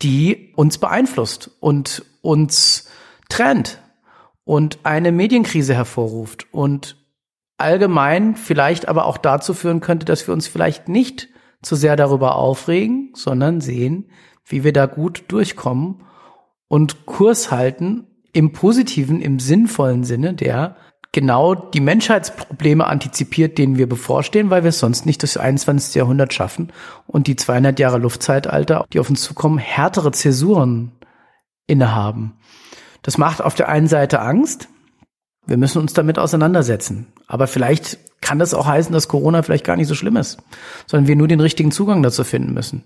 die 0.01 0.53
uns 0.57 0.79
beeinflusst 0.79 1.51
und 1.61 2.05
uns 2.23 2.89
trennt 3.29 3.83
und 4.45 4.79
eine 4.85 5.13
Medienkrise 5.13 5.75
hervorruft 5.75 6.47
und 6.53 6.98
allgemein 7.59 8.37
vielleicht 8.37 8.89
aber 8.89 9.05
auch 9.05 9.19
dazu 9.19 9.53
führen 9.53 9.81
könnte, 9.81 10.07
dass 10.07 10.27
wir 10.27 10.33
uns 10.33 10.47
vielleicht 10.47 10.89
nicht 10.89 11.29
zu 11.63 11.75
sehr 11.75 11.97
darüber 11.97 12.37
aufregen, 12.37 13.11
sondern 13.15 13.61
sehen, 13.61 14.11
wie 14.47 14.65
wir 14.65 14.73
da 14.73 14.87
gut 14.87 15.25
durchkommen 15.29 16.05
und 16.69 17.05
Kurs 17.07 17.51
halten 17.51 18.07
im 18.33 18.53
positiven, 18.53 19.21
im 19.21 19.41
sinnvollen 19.41 20.05
Sinne, 20.05 20.35
der 20.35 20.77
genau 21.13 21.55
die 21.55 21.81
Menschheitsprobleme 21.81 22.87
antizipiert, 22.87 23.59
denen 23.59 23.79
wir 23.79 23.89
bevorstehen, 23.89 24.51
weil 24.51 24.63
wir 24.63 24.69
es 24.69 24.79
sonst 24.79 25.07
nicht 25.07 25.23
das 25.23 25.37
21. 25.37 25.95
Jahrhundert 25.95 26.35
schaffen 26.35 26.73
und 27.07 27.27
die 27.27 27.37
200 27.37 27.79
Jahre 27.81 27.99
Luftzeitalter, 27.99 28.85
die 28.93 29.01
auf 29.01 29.11
uns 29.11 29.23
zukommen, 29.23 29.59
härtere 29.59 30.13
Zäsuren 30.13 30.93
innehaben. 31.67 32.35
Das 33.03 33.19
macht 33.19 33.43
auf 33.43 33.55
der 33.55 33.69
einen 33.69 33.89
Seite 33.89 34.21
Angst, 34.21 34.69
wir 35.49 35.57
müssen 35.57 35.81
uns 35.81 35.95
damit 35.95 36.19
auseinandersetzen. 36.19 37.07
Aber 37.27 37.47
vielleicht 37.47 37.99
kann 38.21 38.39
das 38.39 38.55
auch 38.55 38.67
heißen, 38.67 38.93
dass 38.93 39.09
Corona 39.09 39.43
vielleicht 39.43 39.65
gar 39.65 39.77
nicht 39.77 39.89
so 39.89 39.95
schlimm 39.95 40.17
ist, 40.17 40.39
sondern 40.87 41.09
wir 41.09 41.17
nur 41.17 41.29
den 41.29 41.41
richtigen 41.41 41.71
Zugang 41.71 42.03
dazu 42.03 42.23
finden 42.23 42.53
müssen. 42.53 42.85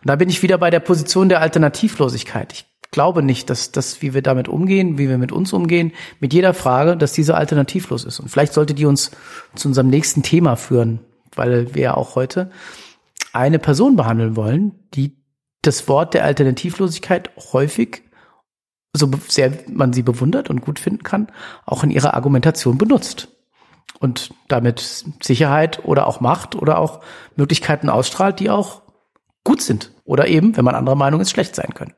Und 0.00 0.08
da 0.08 0.16
bin 0.16 0.28
ich 0.28 0.42
wieder 0.42 0.58
bei 0.58 0.70
der 0.70 0.80
Position 0.80 1.28
der 1.28 1.40
Alternativlosigkeit. 1.40 2.52
Ich 2.52 2.66
glaube 2.90 3.22
nicht, 3.22 3.48
dass 3.48 3.70
das, 3.70 4.02
wie 4.02 4.12
wir 4.14 4.22
damit 4.22 4.48
umgehen, 4.48 4.98
wie 4.98 5.08
wir 5.08 5.18
mit 5.18 5.30
uns 5.30 5.52
umgehen, 5.52 5.92
mit 6.18 6.34
jeder 6.34 6.52
Frage, 6.52 6.96
dass 6.96 7.12
diese 7.12 7.36
alternativlos 7.36 8.04
ist. 8.04 8.18
Und 8.18 8.28
vielleicht 8.28 8.54
sollte 8.54 8.74
die 8.74 8.86
uns 8.86 9.12
zu 9.54 9.68
unserem 9.68 9.88
nächsten 9.88 10.24
Thema 10.24 10.56
führen, 10.56 11.00
weil 11.36 11.72
wir 11.74 11.82
ja 11.82 11.94
auch 11.96 12.16
heute 12.16 12.50
eine 13.32 13.60
Person 13.60 13.94
behandeln 13.94 14.34
wollen, 14.34 14.72
die 14.94 15.16
das 15.62 15.86
Wort 15.88 16.14
der 16.14 16.24
Alternativlosigkeit 16.24 17.30
häufig, 17.52 18.02
so 18.92 19.10
sehr 19.28 19.52
man 19.68 19.92
sie 19.92 20.02
bewundert 20.02 20.50
und 20.50 20.60
gut 20.60 20.78
finden 20.78 21.02
kann, 21.02 21.28
auch 21.64 21.84
in 21.84 21.90
ihrer 21.90 22.14
Argumentation 22.14 22.78
benutzt. 22.78 23.28
Und 23.98 24.30
damit 24.48 25.04
Sicherheit 25.22 25.84
oder 25.84 26.06
auch 26.06 26.20
Macht 26.20 26.54
oder 26.54 26.78
auch 26.78 27.00
Möglichkeiten 27.36 27.88
ausstrahlt, 27.88 28.40
die 28.40 28.50
auch 28.50 28.82
gut 29.44 29.62
sind. 29.62 29.92
Oder 30.04 30.26
eben, 30.26 30.56
wenn 30.56 30.64
man 30.64 30.74
anderer 30.74 30.96
Meinung 30.96 31.20
ist, 31.20 31.30
schlecht 31.30 31.54
sein 31.54 31.74
können. 31.74 31.92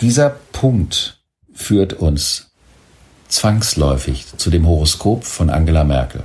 Dieser 0.00 0.30
Punkt 0.52 1.20
führt 1.52 1.92
uns 1.92 2.52
zwangsläufig 3.28 4.26
zu 4.36 4.50
dem 4.50 4.66
Horoskop 4.66 5.24
von 5.24 5.50
Angela 5.50 5.84
Merkel. 5.84 6.22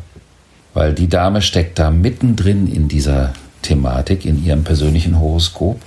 Weil 0.73 0.93
die 0.93 1.07
Dame 1.07 1.41
steckt 1.41 1.79
da 1.79 1.91
mittendrin 1.91 2.67
in 2.67 2.87
dieser 2.87 3.33
Thematik, 3.61 4.25
in 4.25 4.43
ihrem 4.43 4.63
persönlichen 4.63 5.19
Horoskop. 5.19 5.81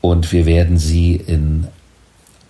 Und 0.00 0.32
wir 0.32 0.46
werden 0.46 0.78
sie 0.78 1.16
in 1.16 1.68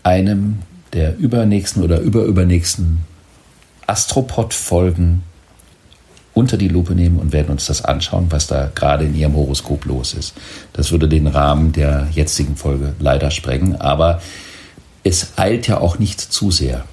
einem 0.04 0.60
der 0.92 1.16
übernächsten 1.16 1.82
oder 1.82 2.00
überübernächsten 2.00 3.00
Astropod-Folgen 3.86 5.24
unter 6.34 6.56
die 6.56 6.68
Lupe 6.68 6.94
nehmen 6.94 7.18
und 7.18 7.32
werden 7.32 7.50
uns 7.50 7.66
das 7.66 7.84
anschauen, 7.84 8.26
was 8.30 8.46
da 8.46 8.70
gerade 8.74 9.04
in 9.04 9.14
ihrem 9.14 9.34
Horoskop 9.34 9.84
los 9.84 10.14
ist. 10.14 10.34
Das 10.72 10.90
würde 10.90 11.08
den 11.08 11.26
Rahmen 11.26 11.72
der 11.72 12.08
jetzigen 12.12 12.56
Folge 12.56 12.94
leider 12.98 13.30
sprengen, 13.30 13.76
aber 13.76 14.20
es 15.04 15.32
eilt 15.36 15.68
ja 15.68 15.78
auch 15.78 15.98
nicht 15.98 16.20
zu 16.20 16.50
sehr. 16.50 16.84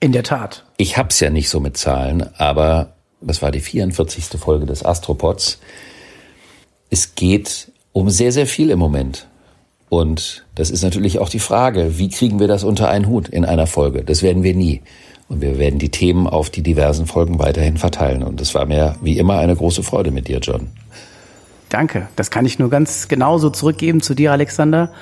In 0.00 0.12
der 0.12 0.22
Tat. 0.22 0.64
Ich 0.78 0.96
hab's 0.96 1.20
ja 1.20 1.30
nicht 1.30 1.48
so 1.48 1.60
mit 1.60 1.76
Zahlen, 1.76 2.28
aber 2.38 2.94
das 3.20 3.42
war 3.42 3.50
die 3.50 3.60
44. 3.60 4.24
Folge 4.40 4.66
des 4.66 4.84
Astropods. 4.84 5.60
Es 6.90 7.14
geht 7.14 7.70
um 7.92 8.10
sehr, 8.10 8.32
sehr 8.32 8.46
viel 8.46 8.70
im 8.70 8.78
Moment. 8.78 9.28
Und 9.92 10.46
das 10.54 10.70
ist 10.70 10.82
natürlich 10.82 11.18
auch 11.18 11.28
die 11.28 11.38
Frage, 11.38 11.98
wie 11.98 12.08
kriegen 12.08 12.40
wir 12.40 12.48
das 12.48 12.64
unter 12.64 12.88
einen 12.88 13.08
Hut 13.08 13.28
in 13.28 13.44
einer 13.44 13.66
Folge? 13.66 14.02
Das 14.02 14.22
werden 14.22 14.42
wir 14.42 14.54
nie. 14.54 14.80
Und 15.28 15.42
wir 15.42 15.58
werden 15.58 15.78
die 15.78 15.90
Themen 15.90 16.26
auf 16.26 16.48
die 16.48 16.62
diversen 16.62 17.04
Folgen 17.04 17.38
weiterhin 17.38 17.76
verteilen. 17.76 18.22
Und 18.22 18.40
es 18.40 18.54
war 18.54 18.64
mir 18.64 18.96
wie 19.02 19.18
immer 19.18 19.38
eine 19.38 19.54
große 19.54 19.82
Freude 19.82 20.10
mit 20.10 20.28
dir, 20.28 20.38
John. 20.38 20.68
Danke. 21.68 22.08
Das 22.16 22.30
kann 22.30 22.46
ich 22.46 22.58
nur 22.58 22.70
ganz 22.70 23.08
genauso 23.08 23.50
zurückgeben 23.50 24.00
zu 24.00 24.14
dir, 24.14 24.32
Alexander. 24.32 24.94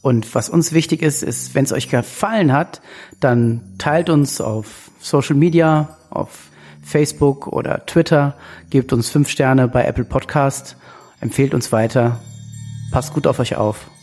Und 0.00 0.34
was 0.34 0.48
uns 0.48 0.72
wichtig 0.72 1.02
ist, 1.02 1.22
ist, 1.22 1.54
wenn 1.54 1.64
es 1.64 1.72
euch 1.72 1.88
gefallen 1.88 2.52
hat, 2.52 2.80
dann 3.20 3.60
teilt 3.78 4.10
uns 4.10 4.40
auf 4.40 4.90
Social 4.98 5.36
Media, 5.36 5.98
auf 6.10 6.48
Facebook 6.82 7.46
oder 7.46 7.86
Twitter, 7.86 8.34
gebt 8.70 8.92
uns 8.92 9.08
fünf 9.08 9.28
Sterne 9.28 9.68
bei 9.68 9.84
Apple 9.84 10.04
Podcast, 10.04 10.76
empfehlt 11.20 11.54
uns 11.54 11.70
weiter, 11.70 12.18
passt 12.90 13.14
gut 13.14 13.28
auf 13.28 13.38
euch 13.38 13.54
auf 13.54 13.86